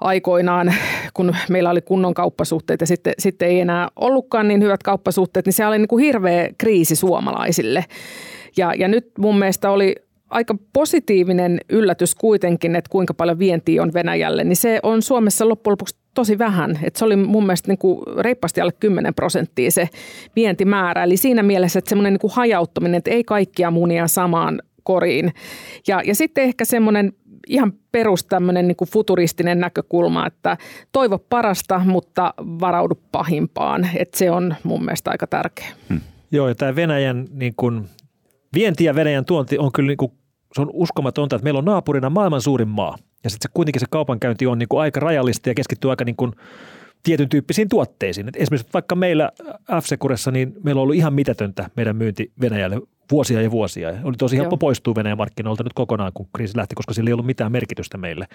aikoinaan, 0.00 0.74
kun 1.14 1.36
meillä 1.50 1.70
oli 1.70 1.80
kunnon 1.80 2.14
kauppasuhteet 2.14 2.80
ja 2.80 2.86
sitten, 2.86 3.14
sitten 3.18 3.48
ei 3.48 3.60
enää 3.60 3.88
ollutkaan 3.96 4.48
niin 4.48 4.62
hyvät 4.62 4.82
kauppasuhteet, 4.82 5.46
niin 5.46 5.52
se 5.52 5.66
oli 5.66 5.78
niin 5.78 5.88
kuin 5.88 6.04
hirveä 6.04 6.48
kriisi 6.58 6.96
suomalaisille. 6.96 7.84
Ja, 8.56 8.74
ja 8.74 8.88
nyt 8.88 9.10
mun 9.18 9.38
mielestä 9.38 9.70
oli 9.70 9.94
aika 10.32 10.54
positiivinen 10.72 11.60
yllätys 11.68 12.14
kuitenkin, 12.14 12.76
että 12.76 12.90
kuinka 12.90 13.14
paljon 13.14 13.38
vientiä 13.38 13.82
on 13.82 13.94
Venäjälle, 13.94 14.44
niin 14.44 14.56
se 14.56 14.80
on 14.82 15.02
Suomessa 15.02 15.48
loppujen 15.48 15.72
lopuksi 15.72 15.96
tosi 16.14 16.38
vähän. 16.38 16.78
Että 16.82 16.98
se 16.98 17.04
oli 17.04 17.16
mun 17.16 17.46
mielestä 17.46 17.68
niin 17.68 17.78
kuin 17.78 18.02
reippaasti 18.18 18.60
alle 18.60 18.72
10 18.80 19.14
prosenttia 19.14 19.70
se 19.70 19.88
vientimäärä. 20.36 21.04
Eli 21.04 21.16
siinä 21.16 21.42
mielessä, 21.42 21.78
että 21.78 21.88
semmoinen 21.88 22.12
niin 22.12 22.20
kuin 22.20 22.32
hajauttaminen, 22.34 22.98
että 22.98 23.10
ei 23.10 23.24
kaikkia 23.24 23.70
munia 23.70 24.08
samaan 24.08 24.62
koriin. 24.82 25.32
Ja, 25.88 26.02
ja 26.04 26.14
sitten 26.14 26.44
ehkä 26.44 26.64
semmoinen 26.64 27.12
ihan 27.48 27.72
perus 27.92 28.24
tämmöinen 28.24 28.68
niin 28.68 28.76
futuristinen 28.92 29.60
näkökulma, 29.60 30.26
että 30.26 30.56
toivo 30.92 31.18
parasta, 31.18 31.78
mutta 31.84 32.34
varaudu 32.38 32.94
pahimpaan. 33.12 33.88
Että 33.96 34.18
se 34.18 34.30
on 34.30 34.54
mun 34.62 34.84
mielestä 34.84 35.10
aika 35.10 35.26
tärkeä. 35.26 35.68
Hmm. 35.88 36.00
Joo, 36.30 36.48
ja 36.48 36.54
tämä 36.54 36.76
Venäjän 36.76 37.26
niin 37.32 37.54
kuin, 37.56 37.84
vienti 38.54 38.84
ja 38.84 38.94
Venäjän 38.94 39.24
tuonti 39.24 39.58
on 39.58 39.72
kyllä 39.72 39.86
niin 39.86 40.12
se 40.54 40.60
on 40.60 40.70
uskomatonta, 40.72 41.36
että 41.36 41.44
meillä 41.44 41.58
on 41.58 41.64
naapurina 41.64 42.10
maailman 42.10 42.42
suurin 42.42 42.68
maa. 42.68 42.96
Ja 43.24 43.30
sitten 43.30 43.48
se, 43.48 43.52
kuitenkin 43.54 43.80
se 43.80 43.86
kaupankäynti 43.90 44.46
on 44.46 44.58
niin 44.58 44.68
kuin 44.68 44.80
aika 44.80 45.00
rajallista 45.00 45.48
ja 45.48 45.54
keskittyy 45.54 45.90
aika 45.90 46.04
niin 46.04 46.16
kuin, 46.16 46.32
tietyn 47.02 47.28
tyyppisiin 47.28 47.68
tuotteisiin. 47.68 48.28
Et 48.28 48.36
esimerkiksi 48.36 48.72
vaikka 48.74 48.94
meillä 48.94 49.30
f 49.82 49.84
niin 50.32 50.52
meillä 50.62 50.78
on 50.78 50.82
ollut 50.82 50.96
ihan 50.96 51.14
mitätöntä 51.14 51.70
meidän 51.76 51.96
myynti 51.96 52.32
Venäjälle 52.40 52.80
vuosia 53.10 53.42
ja 53.42 53.50
vuosia. 53.50 53.94
Oli 54.04 54.16
tosi 54.16 54.36
helppo 54.36 54.56
poistua 54.56 54.94
Venäjän 54.94 55.18
markkinoilta 55.18 55.62
nyt 55.62 55.72
kokonaan, 55.72 56.12
kun 56.14 56.28
kriisi 56.34 56.56
lähti, 56.56 56.74
koska 56.74 56.94
sillä 56.94 57.08
ei 57.08 57.12
ollut 57.12 57.26
mitään 57.26 57.52
merkitystä 57.52 57.98
meille. 57.98 58.26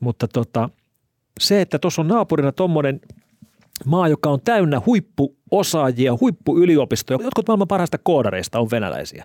Mutta 0.00 0.28
tota, 0.28 0.68
se, 1.40 1.60
että 1.60 1.78
tuossa 1.78 2.02
on 2.02 2.08
naapurina 2.08 2.52
tuommoinen 2.52 3.00
maa, 3.84 4.08
joka 4.08 4.30
on 4.30 4.40
täynnä 4.44 4.82
huippuosaajia, 4.86 6.16
huippuyliopistoja. 6.20 7.18
Jotkut 7.22 7.48
maailman 7.48 7.68
parhaista 7.68 7.98
koodareista 7.98 8.60
on 8.60 8.70
venäläisiä. 8.70 9.24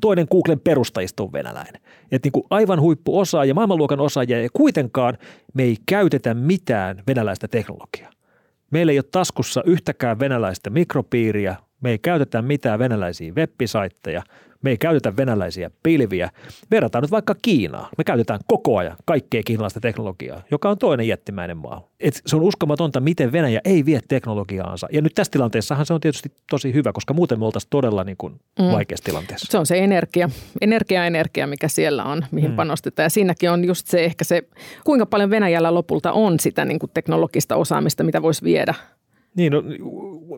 Toinen 0.00 0.26
Googlen 0.30 0.60
perustajista 0.60 1.22
on 1.22 1.32
venäläinen. 1.32 1.82
Että 2.12 2.26
niin 2.26 2.32
kuin 2.32 2.46
aivan 2.50 2.80
huippuosaajia, 2.80 3.54
maailmanluokan 3.54 4.00
osaajia 4.00 4.42
ja 4.42 4.48
kuitenkaan 4.52 5.18
me 5.54 5.62
ei 5.62 5.76
käytetä 5.86 6.34
mitään 6.34 7.02
venäläistä 7.06 7.48
teknologiaa. 7.48 8.10
Meillä 8.70 8.92
ei 8.92 8.98
ole 8.98 9.04
taskussa 9.12 9.62
yhtäkään 9.66 10.18
venäläistä 10.18 10.70
mikropiiriä, 10.70 11.56
me 11.80 11.90
ei 11.90 11.98
käytetä 11.98 12.42
mitään 12.42 12.78
venäläisiä 12.78 13.32
web 13.32 13.50
me 14.62 14.70
ei 14.70 14.78
käytetä 14.78 15.16
venäläisiä 15.16 15.70
pilviä. 15.82 16.30
Verrataan 16.70 17.02
nyt 17.02 17.10
vaikka 17.10 17.34
Kiinaa. 17.42 17.88
Me 17.98 18.04
käytetään 18.04 18.40
koko 18.46 18.76
ajan 18.78 18.96
kaikkea 19.04 19.42
kiinalaista 19.42 19.80
teknologiaa, 19.80 20.42
joka 20.50 20.70
on 20.70 20.78
toinen 20.78 21.08
jättimäinen 21.08 21.56
maa. 21.56 21.88
Et 22.00 22.22
se 22.26 22.36
on 22.36 22.42
uskomatonta, 22.42 23.00
miten 23.00 23.32
Venäjä 23.32 23.60
ei 23.64 23.84
vie 23.84 24.00
teknologiaansa. 24.08 24.88
Ja 24.92 25.02
nyt 25.02 25.14
tässä 25.14 25.30
tilanteessahan 25.30 25.86
se 25.86 25.94
on 25.94 26.00
tietysti 26.00 26.32
tosi 26.50 26.74
hyvä, 26.74 26.92
koska 26.92 27.14
muuten 27.14 27.38
me 27.38 27.44
oltaisiin 27.44 27.70
todella 27.70 28.04
niin 28.04 28.16
kuin 28.16 28.32
mm. 28.58 28.64
vaikeassa 28.64 29.04
tilanteessa. 29.04 29.46
Se 29.50 29.58
on 29.58 29.66
se 29.66 29.78
energia, 29.78 30.30
energia, 30.60 31.06
energia, 31.06 31.46
mikä 31.46 31.68
siellä 31.68 32.04
on, 32.04 32.24
mihin 32.30 32.50
mm. 32.50 32.56
panostetaan. 32.56 33.04
Ja 33.04 33.10
siinäkin 33.10 33.50
on 33.50 33.64
just 33.64 33.86
se 33.86 34.04
ehkä 34.04 34.24
se, 34.24 34.42
kuinka 34.84 35.06
paljon 35.06 35.30
Venäjällä 35.30 35.74
lopulta 35.74 36.12
on 36.12 36.40
sitä 36.40 36.64
niin 36.64 36.78
kuin 36.78 36.90
teknologista 36.94 37.56
osaamista, 37.56 38.04
mitä 38.04 38.22
voisi 38.22 38.44
viedä 38.44 38.74
niin, 39.36 39.52
no, 39.52 39.62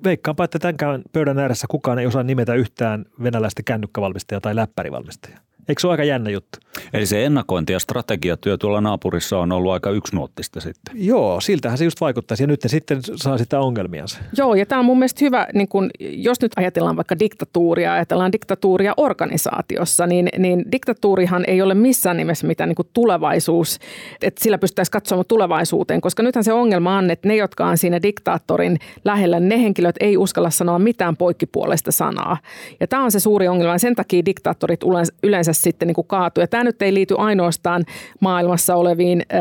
veikkaanpa, 0.05 0.45
että 0.45 0.59
tämänkään 0.59 1.03
pöydän 1.13 1.39
ääressä 1.39 1.67
kukaan 1.71 1.99
ei 1.99 2.07
osaa 2.07 2.23
nimetä 2.23 2.55
yhtään 2.55 3.05
venäläistä 3.23 3.63
kännykkävalmistajaa 3.63 4.41
tai 4.41 4.57
läppärivalmistajaa. 4.57 5.41
Eikö 5.69 5.81
se 5.81 5.87
ole 5.87 5.93
aika 5.93 6.05
jännä 6.05 6.31
juttu? 6.31 6.59
Eli 6.93 7.07
se 7.07 7.25
ennakointi 7.25 7.73
ja 7.73 7.79
strategiatyö 7.79 8.57
tuolla 8.57 8.81
naapurissa 8.81 9.39
on 9.39 9.53
ollut 9.53 9.73
aika 9.73 9.91
yksinuottista 9.91 10.61
sitten. 10.61 10.95
Joo, 11.07 11.41
siltähän 11.41 11.79
se 11.79 11.85
just 11.85 12.01
vaikuttaisi 12.01 12.43
ja 12.43 12.47
nyt 12.47 12.63
ne 12.63 12.69
sitten 12.69 13.01
saa 13.17 13.39
sitä 13.39 13.61
ongelmiansa. 13.61 14.19
Joo, 14.37 14.55
ja 14.55 14.67
tämä 14.67 14.79
on 14.79 14.85
mun 14.85 14.99
mielestä 14.99 15.25
hyvä, 15.25 15.47
niin 15.55 15.69
kun, 15.69 15.91
jos 16.01 16.41
nyt 16.41 16.53
ajatellaan 16.57 16.97
vaikka 16.97 17.19
diktatuuria, 17.19 17.93
ajatellaan 17.93 18.33
diktatuuria 18.33 18.95
organisaatiossa, 18.97 20.07
niin, 20.07 20.29
niin 20.39 20.65
diktatuurihan 20.73 21.45
ei 21.47 21.63
ole 21.63 21.75
missään 21.75 22.17
nimessä 22.17 22.47
mitään 22.47 22.69
niin 22.69 22.89
tulevaisuus, 22.93 23.79
että 24.23 24.45
sillä 24.45 24.59
pystyttäisiin 24.59 24.93
katsomaan 24.93 25.25
tulevaisuuteen, 25.29 26.01
koska 26.01 26.23
nythän 26.23 26.45
se 26.45 26.53
ongelma 26.53 26.99
on, 26.99 27.11
että 27.11 27.29
ne, 27.29 27.37
jotka 27.37 27.67
on 27.67 27.79
siinä 27.79 28.03
diktaattorin 28.03 28.79
lähellä, 29.05 29.41
ne 29.41 29.63
henkilöt 29.63 29.97
ei 30.01 30.17
uskalla 30.17 30.51
sanoa 30.51 30.79
mitään 30.79 31.17
poikkipuolesta 31.17 31.93
sanaa. 31.93 32.37
Ja 32.81 32.87
tämä 32.87 33.05
on 33.05 33.13
se 33.13 33.21
suuri 33.21 33.49
ongelma, 33.49 33.79
sen 33.79 33.95
takia 33.95 34.25
diktaattorit 34.25 34.81
yleensä 35.23 35.53
sitten 35.55 35.89
niin 35.89 35.95
kuin 35.95 36.07
kaatuu. 36.07 36.43
Ja 36.43 36.49
tämä 36.49 36.65
nyt 36.65 36.83
ei 36.83 36.95
liity 36.95 37.15
ainoastaan 37.19 37.85
maailmassa 38.21 38.75
oleviin 38.75 39.23
äh, 39.35 39.41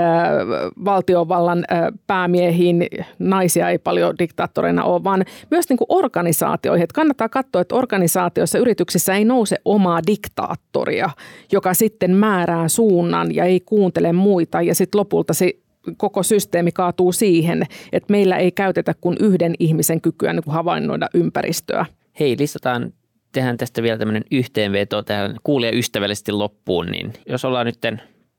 valtiovallan 0.85 1.65
äh, 1.71 1.79
päämiehiin, 2.07 2.87
naisia 3.19 3.69
ei 3.69 3.77
paljon 3.77 4.15
diktaattoreina 4.19 4.83
ole, 4.83 5.03
vaan 5.03 5.25
myös 5.51 5.69
niin 5.69 5.77
kuin 5.77 5.87
organisaatioihin. 5.89 6.83
Että 6.83 6.95
kannattaa 6.95 7.29
katsoa, 7.29 7.61
että 7.61 7.75
organisaatioissa, 7.75 8.59
yrityksissä 8.59 9.15
ei 9.15 9.25
nouse 9.25 9.55
omaa 9.65 9.99
diktaattoria, 10.07 11.09
joka 11.51 11.73
sitten 11.73 12.11
määrää 12.11 12.67
suunnan 12.67 13.35
ja 13.35 13.45
ei 13.45 13.59
kuuntele 13.59 14.13
muita 14.13 14.61
ja 14.61 14.75
sitten 14.75 14.99
lopulta 14.99 15.33
se 15.33 15.53
koko 15.97 16.23
systeemi 16.23 16.71
kaatuu 16.71 17.11
siihen, 17.11 17.63
että 17.91 18.11
meillä 18.11 18.37
ei 18.37 18.51
käytetä 18.51 18.93
kuin 19.01 19.17
yhden 19.19 19.53
ihmisen 19.59 20.01
kykyä 20.01 20.33
niin 20.33 20.43
kuin 20.43 20.53
havainnoida 20.53 21.09
ympäristöä. 21.13 21.85
Hei, 22.19 22.35
listataan 22.39 22.93
tehdään 23.33 23.57
tästä 23.57 23.83
vielä 23.83 23.97
tämmöinen 23.97 24.23
yhteenveto 24.31 25.03
tähän 25.03 25.35
kuulee 25.43 25.71
ystävällisesti 25.73 26.31
loppuun, 26.31 26.85
niin 26.85 27.13
jos 27.29 27.45
ollaan 27.45 27.65
nyt 27.65 27.79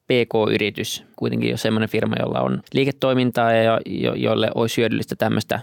PK-yritys, 0.06 1.04
kuitenkin 1.16 1.50
jo 1.50 1.56
semmoinen 1.56 1.88
firma, 1.88 2.14
jolla 2.20 2.40
on 2.40 2.62
liiketoimintaa 2.72 3.52
ja 3.52 3.80
jo, 3.86 4.14
jolle 4.14 4.50
olisi 4.54 4.76
hyödyllistä 4.76 5.16
tämmöistä, 5.16 5.60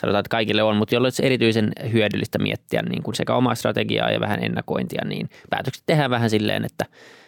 sanotaan, 0.00 0.20
että 0.20 0.30
kaikille 0.30 0.62
on, 0.62 0.76
mutta 0.76 0.94
jolle 0.94 1.06
olisi 1.06 1.26
erityisen 1.26 1.72
hyödyllistä 1.92 2.38
miettiä 2.38 2.82
niin 2.82 3.02
kuin 3.02 3.14
sekä 3.14 3.34
omaa 3.34 3.54
strategiaa 3.54 4.10
ja 4.10 4.20
vähän 4.20 4.44
ennakointia, 4.44 5.04
niin 5.04 5.28
päätökset 5.50 5.82
tehdään 5.86 6.10
vähän 6.10 6.30
silleen, 6.30 6.64
että 6.64 6.84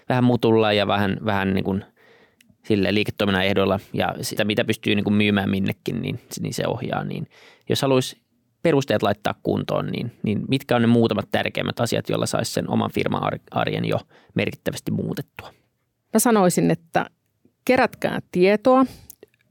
vähän 0.09 0.25
mutulla 0.25 0.73
ja 0.73 0.87
vähän, 0.87 1.17
vähän 1.25 1.55
niin 1.55 1.65
kuin 1.65 1.85
sille 2.65 2.95
liiketoiminnan 2.95 3.45
ehdoilla 3.45 3.81
ja 3.93 4.15
sitä, 4.21 4.45
mitä 4.45 4.65
pystyy 4.65 4.95
niin 4.95 5.05
kuin 5.05 5.15
myymään 5.15 5.51
minnekin, 5.51 6.03
niin, 6.03 6.21
niin 6.41 6.55
se 6.55 6.67
ohjaa. 6.67 7.05
Niin 7.05 7.27
jos 7.69 7.83
haluaisi 7.83 8.24
perusteet 8.65 9.03
laittaa 9.03 9.35
kuntoon, 9.43 9.87
niin, 9.87 10.13
niin 10.23 10.43
mitkä 10.49 10.77
on 10.77 10.83
ne 10.83 10.89
muutamat 10.89 11.29
tärkeimmät 11.31 11.81
asiat, 11.81 12.09
joilla 12.09 12.27
saisi 12.27 12.53
sen 12.53 12.71
oman 12.71 12.91
firman 12.91 13.23
arjen 13.51 13.85
jo 13.85 13.99
merkittävästi 14.35 14.91
muutettua? 14.91 15.51
Mä 16.15 16.19
sanoisin, 16.19 16.71
että 16.71 17.07
kerätkää 17.65 18.19
tietoa 18.33 18.87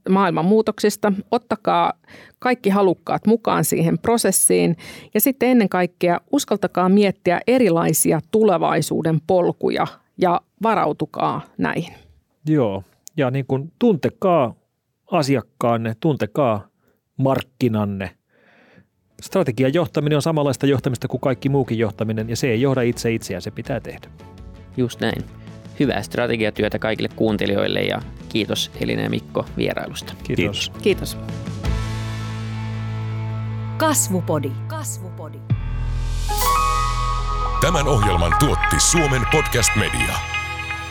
maailman 0.09 0.45
muutoksista, 0.45 1.13
ottakaa 1.31 1.93
kaikki 2.39 2.69
halukkaat 2.69 3.27
mukaan 3.27 3.65
siihen 3.65 3.99
prosessiin 3.99 4.77
ja 5.13 5.21
sitten 5.21 5.49
ennen 5.49 5.69
kaikkea 5.69 6.19
uskaltakaa 6.31 6.89
miettiä 6.89 7.41
erilaisia 7.47 8.19
tulevaisuuden 8.31 9.21
polkuja 9.27 9.87
ja 10.17 10.41
varautukaa 10.63 11.41
näihin. 11.57 11.93
Joo, 12.47 12.83
ja 13.17 13.31
niin 13.31 13.45
kuin 13.47 13.71
tuntekaa 13.79 14.55
asiakkaanne, 15.11 15.95
tuntekaa 15.99 16.67
markkinanne. 17.17 18.11
Strategian 19.21 19.73
johtaminen 19.73 20.15
on 20.15 20.21
samanlaista 20.21 20.65
johtamista 20.65 21.07
kuin 21.07 21.21
kaikki 21.21 21.49
muukin 21.49 21.77
johtaminen, 21.77 22.29
ja 22.29 22.35
se 22.35 22.47
ei 22.47 22.61
johda 22.61 22.81
itse 22.81 23.13
itseään, 23.13 23.41
se 23.41 23.51
pitää 23.51 23.79
tehdä. 23.79 24.07
Just 24.77 24.99
näin. 24.99 25.23
Hyvää 25.79 26.01
strategiatyötä 26.01 26.79
kaikille 26.79 27.09
kuuntelijoille 27.15 27.81
ja 27.81 28.01
kiitos 28.29 28.71
Elina 28.81 29.01
ja 29.01 29.09
Mikko 29.09 29.45
vierailusta. 29.57 30.13
Kiitos. 30.23 30.69
Kiitos. 30.69 30.81
Kiitos. 30.83 31.17
Kasvupodi. 33.77 34.51
Kasvupodi. 34.67 35.37
Tämän 37.61 37.87
ohjelman 37.87 38.33
tuotti 38.39 38.79
Suomen 38.79 39.21
Podcast 39.31 39.71
Media. 39.75 40.32